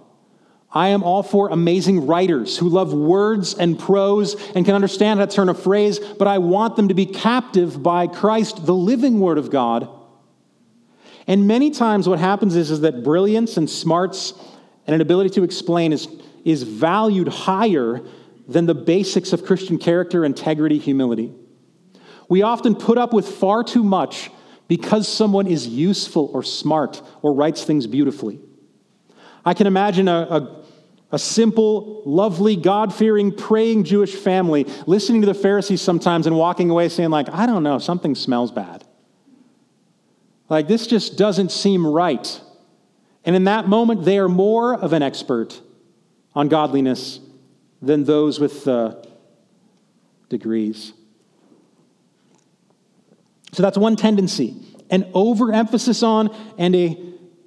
[0.70, 5.26] I am all for amazing writers who love words and prose and can understand how
[5.26, 9.18] to turn a phrase, but I want them to be captive by Christ, the living
[9.18, 9.88] Word of God.
[11.28, 14.32] And many times, what happens is, is that brilliance and smarts
[14.86, 16.08] and an ability to explain is,
[16.42, 18.00] is valued higher
[18.48, 21.34] than the basics of Christian character, integrity, humility.
[22.30, 24.30] We often put up with far too much
[24.68, 28.40] because someone is useful or smart or writes things beautifully.
[29.44, 30.64] I can imagine a, a,
[31.12, 36.70] a simple, lovely, God fearing, praying Jewish family listening to the Pharisees sometimes and walking
[36.70, 38.88] away saying, like, I don't know, something smells bad.
[40.48, 42.40] Like, this just doesn't seem right.
[43.24, 45.61] And in that moment, they are more of an expert
[46.34, 47.20] on godliness
[47.82, 48.66] than those with
[50.28, 50.92] degrees.
[53.52, 54.54] So that's one tendency
[54.90, 56.98] an overemphasis on and a,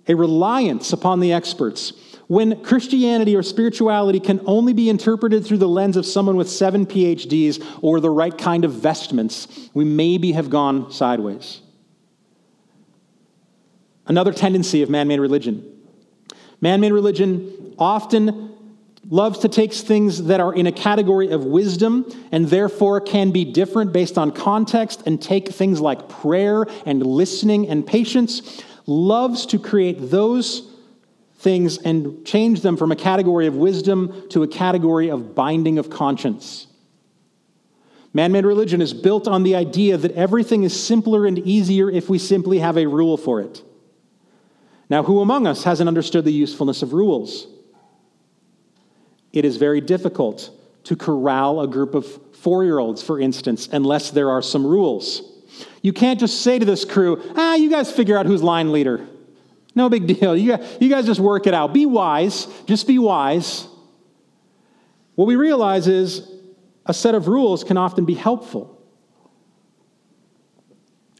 [0.08, 1.94] a reliance upon the experts.
[2.28, 6.86] When Christianity or spirituality can only be interpreted through the lens of someone with seven
[6.86, 11.62] PhDs or the right kind of vestments, we maybe have gone sideways.
[14.12, 15.65] Another tendency of man made religion
[16.60, 18.54] man made religion often
[19.10, 23.45] loves to take things that are in a category of wisdom and therefore can be
[23.45, 29.58] different based on context and take things like prayer and listening and patience, loves to
[29.58, 30.69] create those
[31.38, 35.89] things and change them from a category of wisdom to a category of binding of
[35.89, 36.67] conscience.
[38.13, 42.10] Man made religion is built on the idea that everything is simpler and easier if
[42.10, 43.63] we simply have a rule for it.
[44.92, 47.48] Now, who among us hasn't understood the usefulness of rules?
[49.34, 50.52] it is very difficult
[50.84, 55.22] to corral a group of four year olds, for instance, unless there are some rules.
[55.82, 59.08] You can't just say to this crew, ah, you guys figure out who's line leader.
[59.74, 60.36] No big deal.
[60.36, 61.74] You you guys just work it out.
[61.74, 62.48] Be wise.
[62.66, 63.68] Just be wise.
[65.16, 66.30] What we realize is
[66.86, 68.71] a set of rules can often be helpful.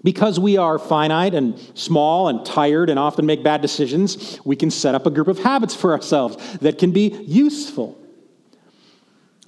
[0.04, 4.72] Because we are finite and small and tired and often make bad decisions, we can
[4.72, 7.98] set up a group of habits for ourselves that can be useful.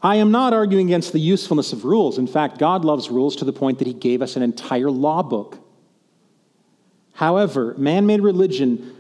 [0.01, 2.17] I am not arguing against the usefulness of rules.
[2.17, 5.23] In fact, God loves rules to the point that He gave us an entire law
[5.23, 5.57] book.
[7.13, 8.95] However, man made religion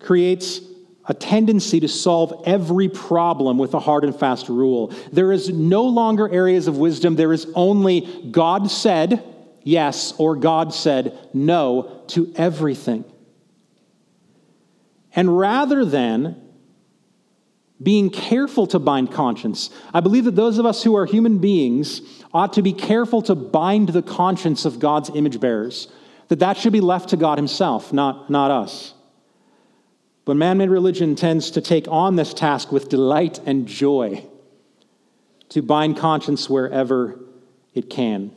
[0.00, 0.60] creates
[1.08, 4.92] a tendency to solve every problem with a hard and fast rule.
[5.12, 9.22] There is no longer areas of wisdom, there is only God said
[9.66, 13.04] yes or God said no to everything.
[15.14, 16.40] And rather than
[17.82, 22.00] being careful to bind conscience, I believe that those of us who are human beings
[22.32, 25.88] ought to be careful to bind the conscience of God's image bearers,
[26.28, 28.94] that that should be left to God Himself, not, not us.
[30.24, 34.24] But man made religion tends to take on this task with delight and joy,
[35.48, 37.18] to bind conscience wherever
[37.74, 38.30] it can.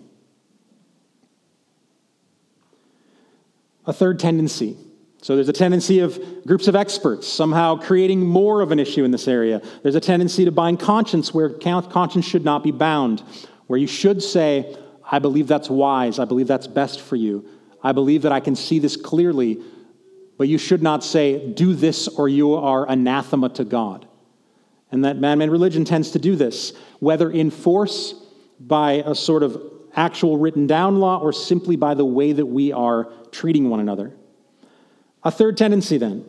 [3.86, 4.78] A third tendency.
[5.22, 9.12] So there's a tendency of groups of experts somehow creating more of an issue in
[9.12, 9.62] this area.
[9.84, 13.22] There's a tendency to bind conscience where conscience should not be bound,
[13.68, 14.78] where you should say,
[15.12, 16.20] I believe that's wise.
[16.20, 17.46] I believe that's best for you.
[17.84, 19.62] I believe that I can see this clearly,
[20.38, 24.08] but you should not say, do this or you are anathema to God.
[24.92, 28.14] And that man made religion tends to do this, whether in force
[28.60, 29.62] by a sort of
[30.00, 34.14] actual written down law or simply by the way that we are treating one another.
[35.24, 36.26] A third tendency, then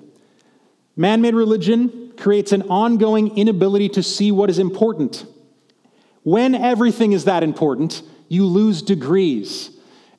[0.96, 5.24] man made religion creates an ongoing inability to see what is important.
[6.22, 9.70] When everything is that important, you lose degrees.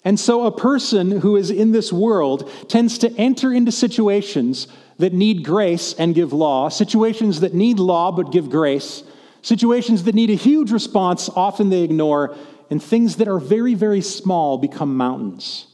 [0.04, 5.14] And so a person who is in this world tends to enter into situations that
[5.14, 9.04] need grace and give law, situations that need law but give grace,
[9.42, 12.36] situations that need a huge response, often they ignore,
[12.72, 15.68] and things that are very, very small become mountains.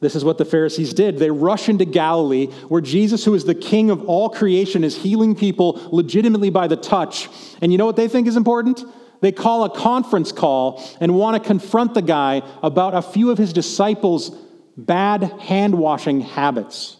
[0.00, 1.18] This is what the Pharisees did.
[1.18, 5.36] They rush into Galilee, where Jesus, who is the king of all creation, is healing
[5.36, 7.28] people legitimately by the touch.
[7.62, 8.82] And you know what they think is important?
[9.20, 13.38] They call a conference call and want to confront the guy about a few of
[13.38, 14.30] his disciples'
[14.76, 16.96] bad hand washing habits.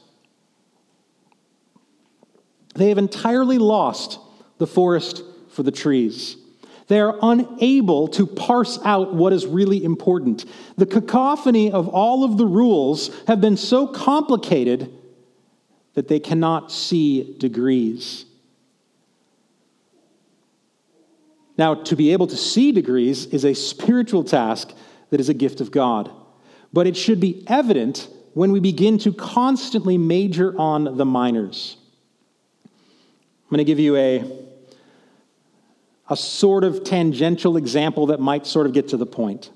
[2.75, 4.21] They have entirely lost
[4.59, 6.37] the forest for the trees.
[6.91, 10.45] They are unable to parse out what is really important.
[10.77, 14.93] The cacophony of all of the rules have been so complicated
[15.95, 18.25] that they cannot see degrees.
[21.57, 24.73] Now, to be able to see degrees is a spiritual task
[25.11, 26.11] that is a gift of God.
[26.73, 31.77] But it should be evident when we begin to constantly major on the minors.
[32.65, 34.50] I'm going to give you a
[36.11, 39.51] a sort of tangential example that might sort of get to the point.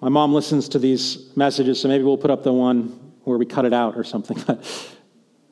[0.00, 3.44] My mom listens to these messages, so maybe we'll put up the one where we
[3.44, 4.42] cut it out or something.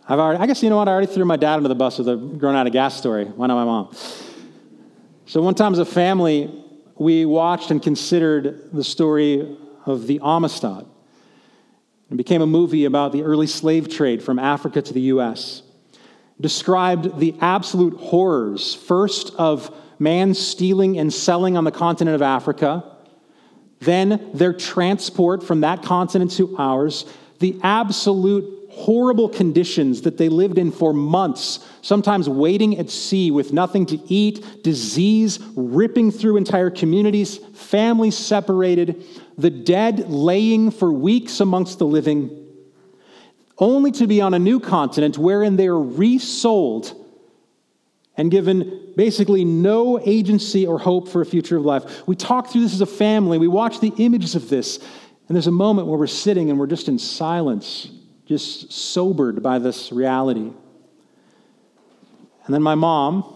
[0.09, 0.89] But I've already, I guess you know what?
[0.89, 3.27] I already threw my dad under the bus with a grown out of gas story.
[3.27, 3.95] Why not my mom?
[5.27, 6.51] So one time as a family,
[6.97, 10.87] we watched and considered the story of the Amistad.
[12.11, 15.63] It became a movie about the early slave trade from Africa to the U.S
[16.41, 22.85] described the absolute horrors, first of man stealing and selling on the continent of Africa,
[23.81, 27.05] then their transport from that continent to ours,
[27.41, 33.53] the absolute horrible conditions that they lived in for months, sometimes waiting at sea with
[33.53, 39.05] nothing to eat, disease ripping through entire communities, families separated,
[39.37, 42.38] the dead laying for weeks amongst the living
[43.59, 46.95] only to be on a new continent wherein they are resold
[48.17, 52.07] and given basically no agency or hope for a future of life.
[52.07, 55.47] We talk through this as a family, we watch the images of this, and there's
[55.47, 57.89] a moment where we're sitting and we're just in silence,
[58.27, 60.51] just sobered by this reality.
[62.45, 63.35] And then my mom,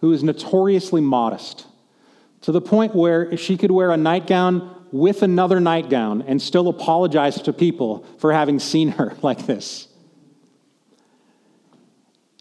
[0.00, 1.66] who is notoriously modest,
[2.42, 7.42] to the point where she could wear a nightgown with another nightgown and still apologize
[7.42, 9.88] to people for having seen her like this.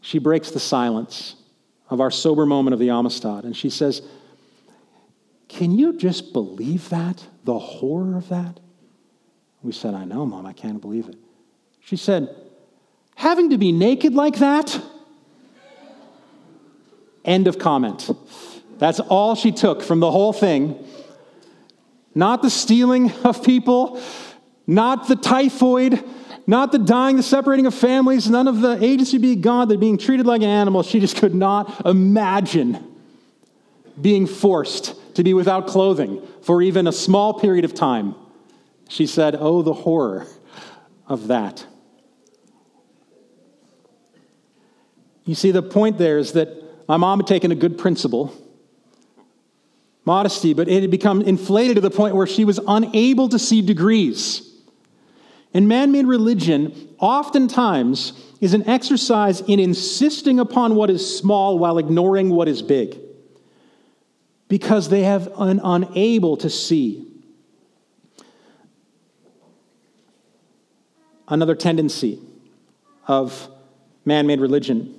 [0.04, 1.36] She breaks the silence
[1.90, 4.04] of our sober moment of the Amistad and she says,
[5.48, 7.26] Can you just believe that?
[7.44, 8.60] The horror of that?
[9.64, 11.16] We said, I know, Mom, I can't believe it.
[11.80, 12.36] She said,
[13.16, 14.80] Having to be naked like that?
[17.26, 18.12] End of comment.
[18.78, 20.86] That's all she took from the whole thing
[22.16, 24.02] not the stealing of people,
[24.68, 26.04] not the typhoid,
[26.46, 29.98] not the dying, the separating of families, none of the agency being God, they're being
[29.98, 30.84] treated like an animal.
[30.84, 32.92] She just could not imagine
[34.00, 38.16] being forced to be without clothing for even a small period of time.
[38.90, 40.28] She said, Oh, the horror
[41.08, 41.66] of that.
[45.26, 48.34] You see, the point there is that my mom had taken a good principle
[50.06, 53.62] modesty, but it had become inflated to the point where she was unable to see
[53.62, 54.50] degrees.
[55.54, 61.78] And man made religion oftentimes is an exercise in insisting upon what is small while
[61.78, 63.00] ignoring what is big.
[64.54, 67.08] because they have an unable to see.
[71.28, 72.20] Another tendency
[73.08, 73.50] of
[74.06, 74.94] man made religion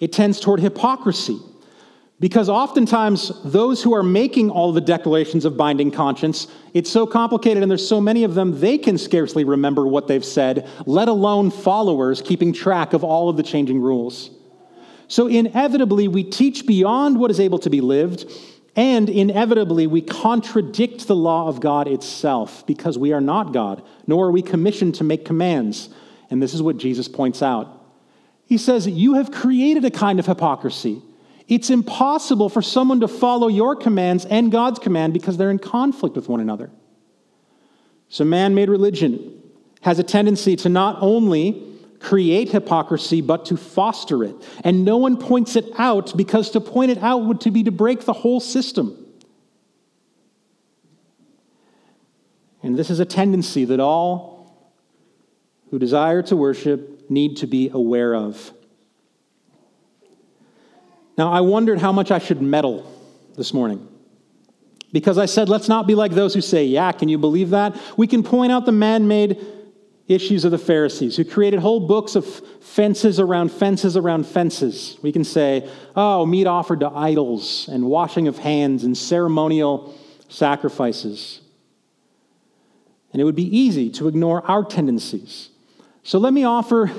[0.00, 1.38] it tends toward hypocrisy.
[2.18, 7.62] Because oftentimes, those who are making all the declarations of binding conscience, it's so complicated
[7.62, 11.50] and there's so many of them, they can scarcely remember what they've said, let alone
[11.50, 14.30] followers keeping track of all of the changing rules.
[15.08, 18.24] So, inevitably, we teach beyond what is able to be lived,
[18.74, 24.26] and inevitably, we contradict the law of God itself because we are not God, nor
[24.26, 25.90] are we commissioned to make commands.
[26.30, 27.68] And this is what Jesus points out.
[28.46, 31.02] He says, You have created a kind of hypocrisy.
[31.48, 36.16] It's impossible for someone to follow your commands and God's command because they're in conflict
[36.16, 36.70] with one another.
[38.08, 39.42] So, man made religion
[39.82, 41.62] has a tendency to not only
[42.00, 44.34] create hypocrisy, but to foster it.
[44.64, 47.70] And no one points it out because to point it out would to be to
[47.70, 49.06] break the whole system.
[52.62, 54.70] And this is a tendency that all
[55.70, 58.52] who desire to worship need to be aware of.
[61.16, 62.90] Now, I wondered how much I should meddle
[63.36, 63.88] this morning.
[64.92, 67.76] Because I said, let's not be like those who say, Yeah, can you believe that?
[67.96, 69.44] We can point out the man made
[70.08, 72.24] issues of the Pharisees, who created whole books of
[72.62, 74.98] fences around fences around fences.
[75.02, 79.94] We can say, Oh, meat offered to idols, and washing of hands, and ceremonial
[80.28, 81.40] sacrifices.
[83.12, 85.50] And it would be easy to ignore our tendencies.
[86.02, 86.90] So let me offer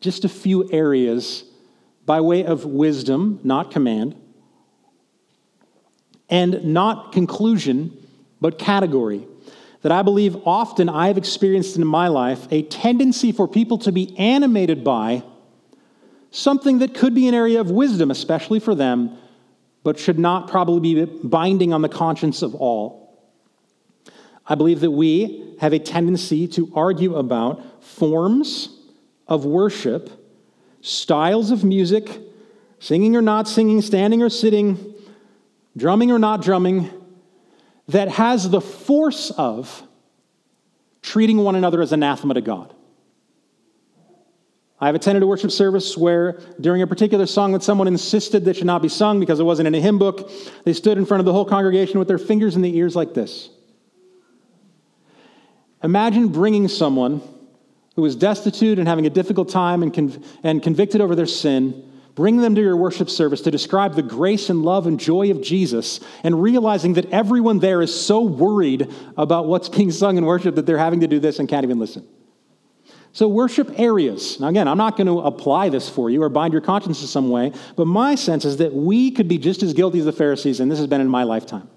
[0.00, 1.44] just a few areas
[2.06, 4.14] by way of wisdom, not command,
[6.30, 7.92] and not conclusion,
[8.40, 9.26] but category.
[9.82, 14.16] That I believe often I've experienced in my life a tendency for people to be
[14.18, 15.22] animated by
[16.30, 19.16] something that could be an area of wisdom, especially for them,
[19.82, 23.06] but should not probably be binding on the conscience of all.
[24.46, 28.76] I believe that we have a tendency to argue about forms
[29.26, 30.15] of worship
[30.86, 32.20] styles of music,
[32.78, 34.94] singing or not singing, standing or sitting,
[35.76, 36.90] drumming or not drumming,
[37.88, 39.82] that has the force of
[41.02, 42.72] treating one another as anathema to God.
[44.78, 48.56] I have attended a worship service where, during a particular song that someone insisted that
[48.56, 50.30] should not be sung because it wasn't in a hymn book,
[50.64, 53.14] they stood in front of the whole congregation with their fingers in the ears like
[53.14, 53.48] this.
[55.82, 57.22] Imagine bringing someone
[57.96, 61.90] who is destitute and having a difficult time and, conv- and convicted over their sin,
[62.14, 65.42] bring them to your worship service to describe the grace and love and joy of
[65.42, 70.54] Jesus, and realizing that everyone there is so worried about what's being sung in worship
[70.54, 72.06] that they're having to do this and can't even listen.
[73.12, 74.38] So, worship areas.
[74.40, 77.06] Now, again, I'm not going to apply this for you or bind your conscience in
[77.06, 80.12] some way, but my sense is that we could be just as guilty as the
[80.12, 81.70] Pharisees, and this has been in my lifetime.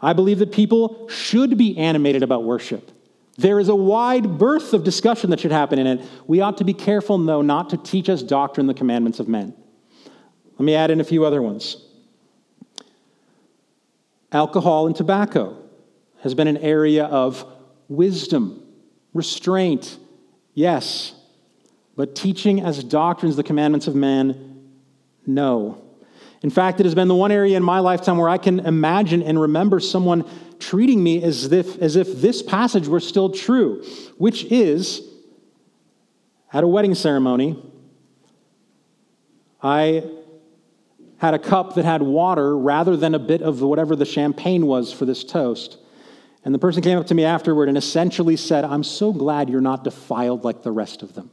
[0.00, 2.90] I believe that people should be animated about worship.
[3.38, 6.06] There is a wide berth of discussion that should happen in it.
[6.26, 9.54] We ought to be careful, though, not to teach us doctrine, the commandments of men.
[10.58, 11.76] Let me add in a few other ones.
[14.30, 15.56] Alcohol and tobacco
[16.22, 17.44] has been an area of
[17.88, 18.62] wisdom,
[19.12, 19.98] restraint,
[20.54, 21.14] yes,
[21.96, 24.70] but teaching as doctrines the commandments of man,
[25.26, 25.82] no.
[26.42, 29.22] In fact, it has been the one area in my lifetime where I can imagine
[29.22, 30.24] and remember someone
[30.62, 33.84] treating me as if, as if this passage were still true,
[34.16, 35.02] which is
[36.52, 37.60] at a wedding ceremony,
[39.62, 40.04] I
[41.18, 44.92] had a cup that had water rather than a bit of whatever the champagne was
[44.92, 45.78] for this toast.
[46.44, 49.60] And the person came up to me afterward and essentially said, I'm so glad you're
[49.60, 51.30] not defiled like the rest of them.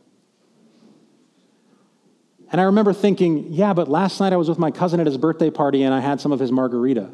[2.51, 5.17] And I remember thinking, yeah, but last night I was with my cousin at his
[5.17, 7.09] birthday party and I had some of his margarita.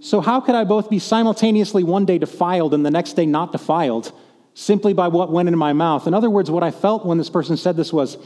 [0.00, 3.52] So, how could I both be simultaneously one day defiled and the next day not
[3.52, 4.12] defiled
[4.54, 6.06] simply by what went into my mouth?
[6.06, 8.16] In other words, what I felt when this person said this was,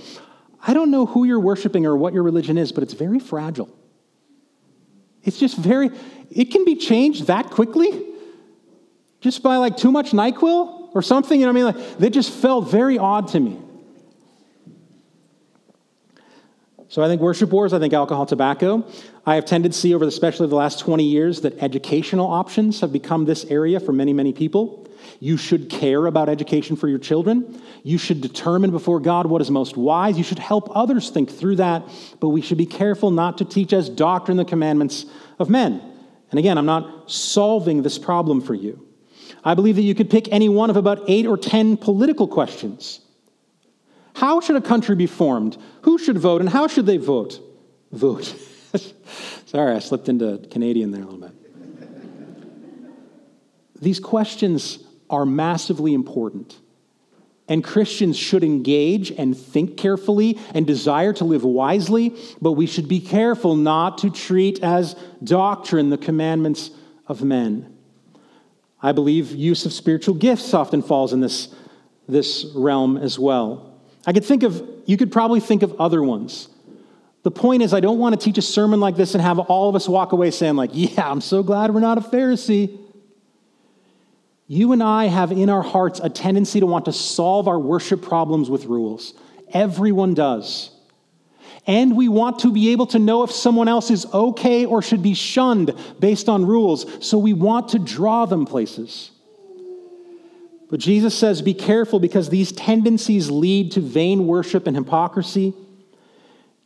[0.66, 3.68] I don't know who you're worshiping or what your religion is, but it's very fragile.
[5.24, 5.90] It's just very,
[6.30, 8.06] it can be changed that quickly
[9.20, 11.40] just by like too much NyQuil or something.
[11.40, 11.88] You know what I mean?
[11.88, 13.58] Like, they just felt very odd to me.
[16.88, 18.86] So I think worship wars, I think alcohol, tobacco.
[19.26, 22.92] I have tended to see over especially the last 20 years that educational options have
[22.92, 24.86] become this area for many, many people.
[25.20, 27.60] You should care about education for your children.
[27.82, 30.18] You should determine before God what is most wise.
[30.18, 31.82] You should help others think through that,
[32.20, 35.06] but we should be careful not to teach as doctrine the commandments
[35.38, 35.80] of men.
[36.30, 38.86] And again, I'm not solving this problem for you.
[39.42, 43.00] I believe that you could pick any one of about eight or 10 political questions
[44.14, 45.58] how should a country be formed?
[45.82, 47.40] Who should vote and how should they vote?
[47.92, 48.34] Vote.
[49.46, 51.32] Sorry, I slipped into Canadian there a little bit.
[53.80, 54.78] These questions
[55.10, 56.58] are massively important.
[57.46, 62.88] And Christians should engage and think carefully and desire to live wisely, but we should
[62.88, 66.70] be careful not to treat as doctrine the commandments
[67.06, 67.76] of men.
[68.80, 71.48] I believe use of spiritual gifts often falls in this,
[72.08, 73.78] this realm as well.
[74.06, 76.48] I could think of, you could probably think of other ones.
[77.24, 79.70] The point is, I don't want to teach a sermon like this and have all
[79.70, 82.78] of us walk away saying, like, yeah, I'm so glad we're not a Pharisee.
[84.46, 88.02] You and I have in our hearts a tendency to want to solve our worship
[88.02, 89.14] problems with rules.
[89.54, 90.70] Everyone does.
[91.66, 95.02] And we want to be able to know if someone else is okay or should
[95.02, 99.10] be shunned based on rules, so we want to draw them places.
[100.68, 105.54] But Jesus says, be careful because these tendencies lead to vain worship and hypocrisy.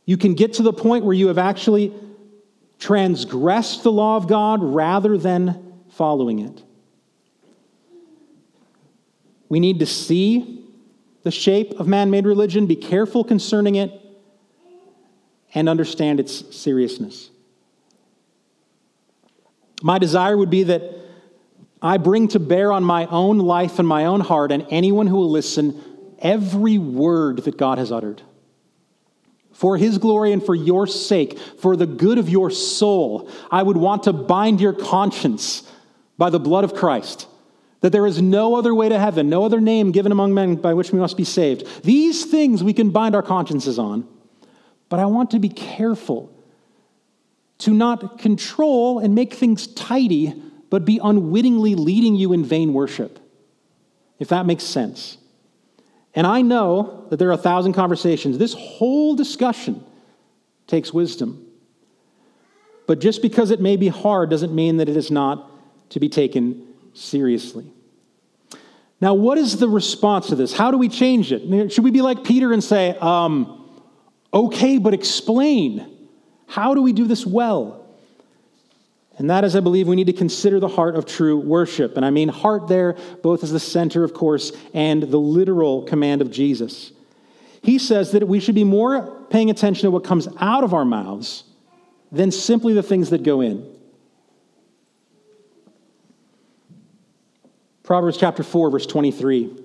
[0.08, 1.92] You can get to the point where you have actually
[2.78, 6.62] transgressed the law of God rather than following it.
[9.50, 10.64] We need to see
[11.24, 13.92] the shape of man made religion, be careful concerning it,
[15.52, 17.28] and understand its seriousness.
[19.82, 20.84] My desire would be that
[21.82, 25.16] I bring to bear on my own life and my own heart, and anyone who
[25.16, 25.82] will listen,
[26.18, 28.22] every word that God has uttered.
[29.58, 33.76] For his glory and for your sake, for the good of your soul, I would
[33.76, 35.68] want to bind your conscience
[36.16, 37.26] by the blood of Christ
[37.80, 40.74] that there is no other way to heaven, no other name given among men by
[40.74, 41.82] which we must be saved.
[41.82, 44.06] These things we can bind our consciences on.
[44.88, 46.32] But I want to be careful
[47.58, 50.40] to not control and make things tidy,
[50.70, 53.18] but be unwittingly leading you in vain worship,
[54.20, 55.18] if that makes sense.
[56.18, 58.38] And I know that there are a thousand conversations.
[58.38, 59.84] This whole discussion
[60.66, 61.46] takes wisdom.
[62.88, 65.48] But just because it may be hard doesn't mean that it is not
[65.90, 67.72] to be taken seriously.
[69.00, 70.52] Now, what is the response to this?
[70.52, 71.72] How do we change it?
[71.72, 73.80] Should we be like Peter and say, um,
[74.34, 75.88] okay, but explain?
[76.48, 77.87] How do we do this well?
[79.18, 81.96] And that is, I believe, we need to consider the heart of true worship.
[81.96, 86.22] And I mean heart there, both as the center, of course, and the literal command
[86.22, 86.92] of Jesus.
[87.60, 90.84] He says that we should be more paying attention to what comes out of our
[90.84, 91.42] mouths
[92.12, 93.68] than simply the things that go in.
[97.82, 99.56] Proverbs chapter 4, verse 23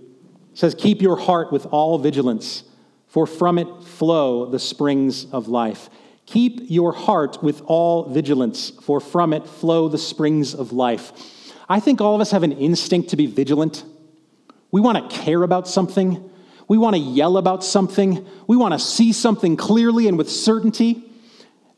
[0.56, 2.64] says, Keep your heart with all vigilance,
[3.08, 5.90] for from it flow the springs of life.
[6.34, 11.14] Keep your heart with all vigilance, for from it flow the springs of life.
[11.70, 13.86] I think all of us have an instinct to be vigilant.
[14.72, 16.28] We want to care about something.
[16.68, 18.28] We want to yell about something.
[18.48, 21.04] We want to see something clearly and with certainty.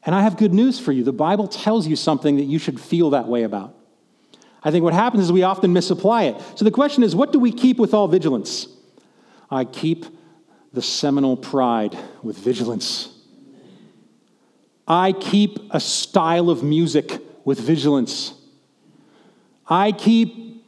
[0.05, 1.03] And I have good news for you.
[1.03, 3.75] The Bible tells you something that you should feel that way about.
[4.63, 6.41] I think what happens is we often misapply it.
[6.55, 8.69] So the question is what do we keep with all vigilance?
[9.51, 10.05] I keep
[10.71, 13.14] the seminal pride with vigilance.
[14.87, 18.33] I keep a style of music with vigilance.
[19.67, 20.63] I keep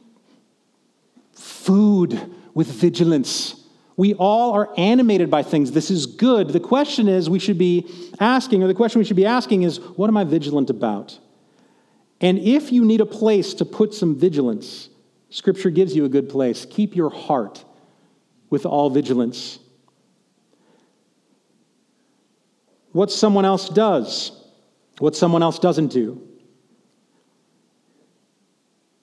[1.32, 3.54] food with vigilance.
[3.96, 5.72] We all are animated by things.
[5.72, 6.48] This is good.
[6.48, 7.86] The question is we should be
[8.20, 11.18] asking, or the question we should be asking is, what am I vigilant about?
[12.20, 14.88] And if you need a place to put some vigilance,
[15.30, 16.66] Scripture gives you a good place.
[16.68, 17.64] Keep your heart
[18.50, 19.58] with all vigilance.
[22.98, 24.32] What someone else does,
[24.98, 26.20] what someone else doesn't do,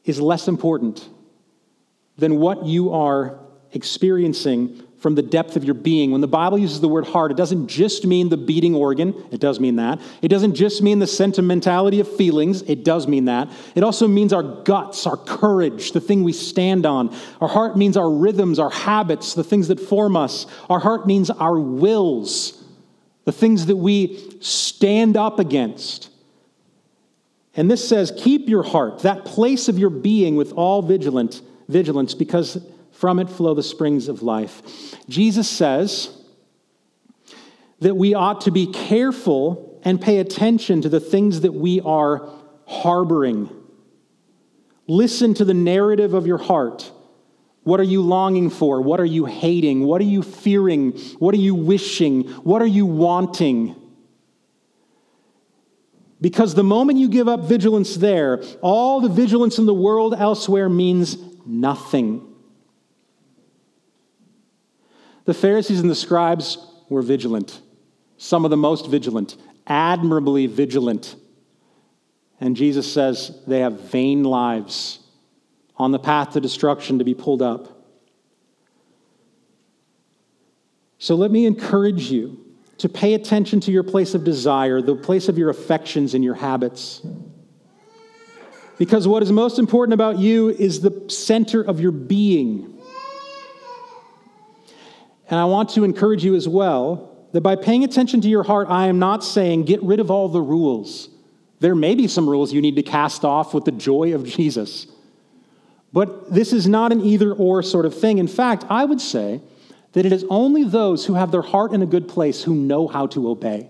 [0.04, 1.08] is less important
[2.18, 3.40] than what you are
[3.72, 6.12] experiencing from the depth of your being.
[6.12, 9.40] When the Bible uses the word heart, it doesn't just mean the beating organ, it
[9.40, 10.02] does mean that.
[10.22, 13.50] It doesn't just mean the sentimentality of feelings, it does mean that.
[13.76, 17.16] It also means our guts, our courage, the thing we stand on.
[17.40, 20.48] Our heart means our rhythms, our habits, the things that form us.
[20.70, 22.62] Our heart means our wills,
[23.26, 26.10] the things that we stand up against.
[27.56, 32.14] And this says, keep your heart, that place of your being, with all vigilant, vigilance,
[32.14, 32.58] because
[32.92, 34.62] from it flow the springs of life.
[35.10, 36.22] Jesus says
[37.80, 42.30] that we ought to be careful and pay attention to the things that we are
[42.68, 43.50] harboring.
[44.88, 46.92] Listen to the narrative of your heart.
[47.66, 48.80] What are you longing for?
[48.80, 49.86] What are you hating?
[49.86, 50.92] What are you fearing?
[51.18, 52.30] What are you wishing?
[52.44, 53.76] What are you wanting?
[56.22, 60.70] Because the moment you give up vigilance there, all the vigilance in the world elsewhere
[60.70, 62.36] means nothing.
[65.26, 67.62] The Pharisees and the scribes were vigilant,
[68.18, 69.38] some of the most vigilant.
[69.66, 71.16] admirably vigilant.
[72.40, 75.00] And Jesus says they have vain lives
[75.78, 77.76] on the path to destruction to be pulled up.
[80.98, 82.40] So let me encourage you
[82.78, 86.36] to pay attention to your place of desire, the place of your affections and your
[86.36, 87.06] habits.
[88.78, 92.78] Because what is most important about you is the center of your being.
[95.30, 98.68] And I want to encourage you as well that by paying attention to your heart,
[98.70, 101.10] I am not saying get rid of all the rules.
[101.60, 104.88] There may be some rules you need to cast off with the joy of Jesus.
[105.96, 108.18] But this is not an either or sort of thing.
[108.18, 109.40] In fact, I would say
[109.94, 112.86] that it is only those who have their heart in a good place who know
[112.86, 113.70] how to obey.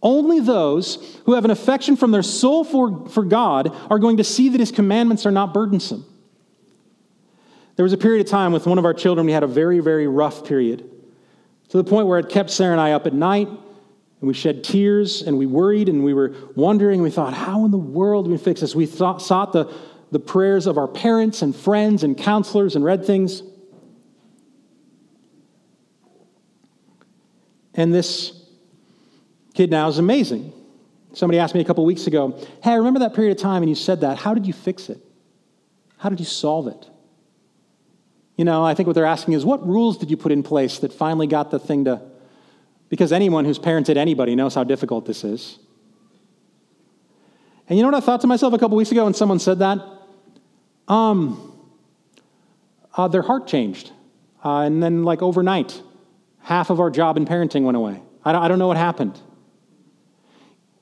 [0.00, 4.24] Only those who have an affection from their soul for, for God are going to
[4.24, 6.06] see that his commandments are not burdensome.
[7.74, 9.80] There was a period of time with one of our children, we had a very,
[9.80, 10.88] very rough period
[11.70, 14.62] to the point where it kept Sarah and I up at night, and we shed
[14.62, 18.30] tears, and we worried, and we were wondering, we thought, how in the world do
[18.30, 18.76] we fix this?
[18.76, 19.72] We thought, sought the,
[20.10, 23.42] the prayers of our parents and friends and counselors and read things.
[27.74, 28.32] And this
[29.54, 30.52] kid now is amazing.
[31.12, 33.68] Somebody asked me a couple weeks ago, Hey, I remember that period of time and
[33.68, 34.18] you said that.
[34.18, 34.98] How did you fix it?
[35.98, 36.88] How did you solve it?
[38.36, 40.78] You know, I think what they're asking is, What rules did you put in place
[40.78, 42.02] that finally got the thing to.
[42.88, 45.58] Because anyone who's parented anybody knows how difficult this is.
[47.68, 49.58] And you know what I thought to myself a couple weeks ago when someone said
[49.58, 49.97] that?
[50.88, 51.44] Um,
[52.94, 53.92] uh, their heart changed.
[54.44, 55.80] Uh, and then, like overnight,
[56.40, 58.02] half of our job in parenting went away.
[58.24, 59.20] I don't, I don't know what happened.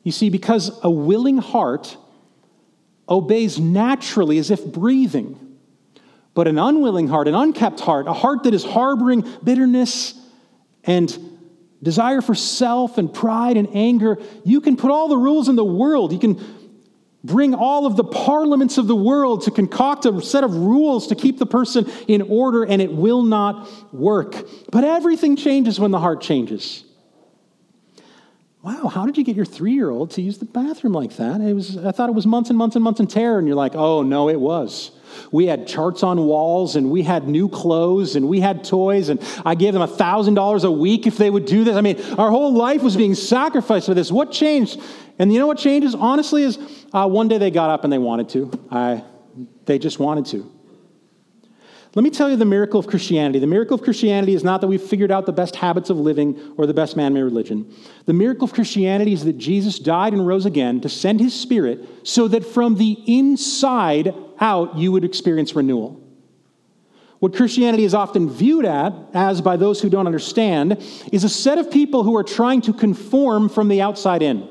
[0.02, 1.96] You see, because a willing heart
[3.08, 5.58] obeys naturally as if breathing.
[6.34, 10.14] But an unwilling heart, an unkept heart, a heart that is harboring bitterness
[10.84, 11.16] and
[11.82, 15.64] desire for self and pride and anger, you can put all the rules in the
[15.64, 16.12] world.
[16.12, 16.38] You can
[17.26, 21.14] bring all of the parliaments of the world to concoct a set of rules to
[21.14, 24.46] keep the person in order, and it will not work.
[24.70, 26.84] But everything changes when the heart changes.
[28.66, 31.40] Wow, how did you get your three year old to use the bathroom like that?
[31.40, 33.56] It was, I thought it was months and months and months in terror, and you're
[33.56, 34.90] like, oh, no, it was.
[35.30, 39.22] We had charts on walls and we had new clothes and we had toys and
[39.44, 41.76] I gave them $1,000 a week if they would do this.
[41.76, 44.10] I mean, our whole life was being sacrificed for this.
[44.10, 44.80] What changed?
[45.20, 46.58] And you know what changes, honestly, is
[46.92, 48.66] uh, one day they got up and they wanted to.
[48.68, 49.04] I,
[49.64, 50.55] they just wanted to.
[51.96, 53.38] Let me tell you the miracle of Christianity.
[53.38, 56.38] The miracle of Christianity is not that we've figured out the best habits of living
[56.58, 57.74] or the best man made religion.
[58.04, 61.88] The miracle of Christianity is that Jesus died and rose again to send his spirit
[62.02, 65.98] so that from the inside out you would experience renewal.
[67.20, 71.56] What Christianity is often viewed at, as by those who don't understand, is a set
[71.56, 74.46] of people who are trying to conform from the outside in.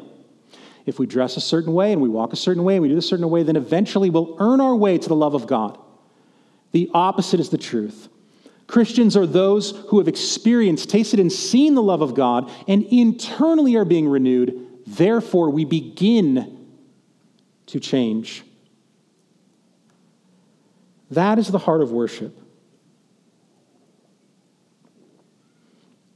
[0.88, 2.98] If we dress a certain way and we walk a certain way and we do
[2.98, 5.78] a certain way, then eventually we'll earn our way to the love of God.
[6.76, 8.09] The opposite is the truth.
[8.67, 13.78] Christians are those who have experienced, tasted, and seen the love of God and internally
[13.78, 14.67] are being renewed.
[14.86, 16.67] Therefore, we begin
[17.67, 18.43] to change.
[21.11, 22.38] That is the heart of worship.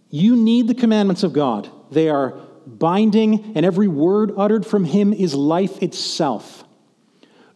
[0.10, 1.70] You need the commandments of God.
[1.90, 2.32] They are
[2.68, 6.66] binding, and every word uttered from Him is life itself.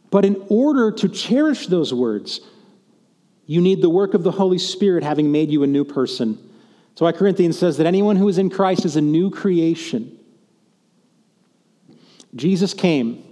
[0.09, 2.39] But in order to cherish those words,
[3.45, 6.37] you need the work of the Holy Spirit having made you a new person.
[6.95, 10.17] So, why Corinthians says that anyone who is in Christ is a new creation.
[12.35, 13.23] Jesus came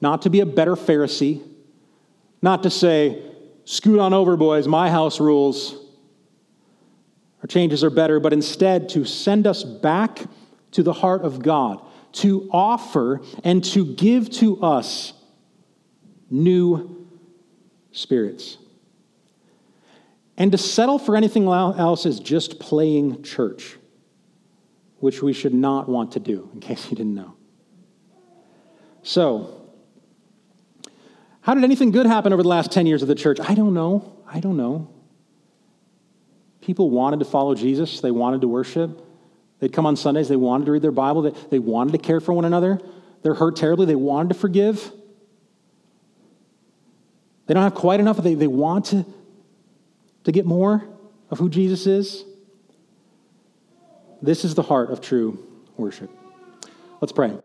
[0.00, 1.42] not to be a better Pharisee,
[2.42, 3.22] not to say,
[3.64, 5.74] scoot on over, boys, my house rules.
[7.42, 10.20] Our changes are better, but instead to send us back
[10.72, 15.12] to the heart of God, to offer and to give to us
[16.30, 17.08] new
[17.92, 18.58] spirits.
[20.36, 23.76] And to settle for anything else is just playing church,
[24.98, 27.34] which we should not want to do, in case you didn't know.
[29.02, 29.56] So,
[31.40, 33.38] how did anything good happen over the last 10 years of the church?
[33.40, 34.16] I don't know.
[34.26, 34.90] I don't know.
[36.60, 39.02] People wanted to follow Jesus, they wanted to worship.
[39.60, 42.20] They'd come on Sundays, they wanted to read their Bible, they, they wanted to care
[42.20, 42.80] for one another.
[43.22, 44.90] They're hurt terribly, they wanted to forgive.
[47.46, 49.06] They don't have quite enough, they, they want to
[50.26, 50.84] to get more
[51.30, 52.24] of who Jesus is?
[54.20, 55.38] This is the heart of true
[55.76, 56.10] worship.
[57.00, 57.38] Let's pray.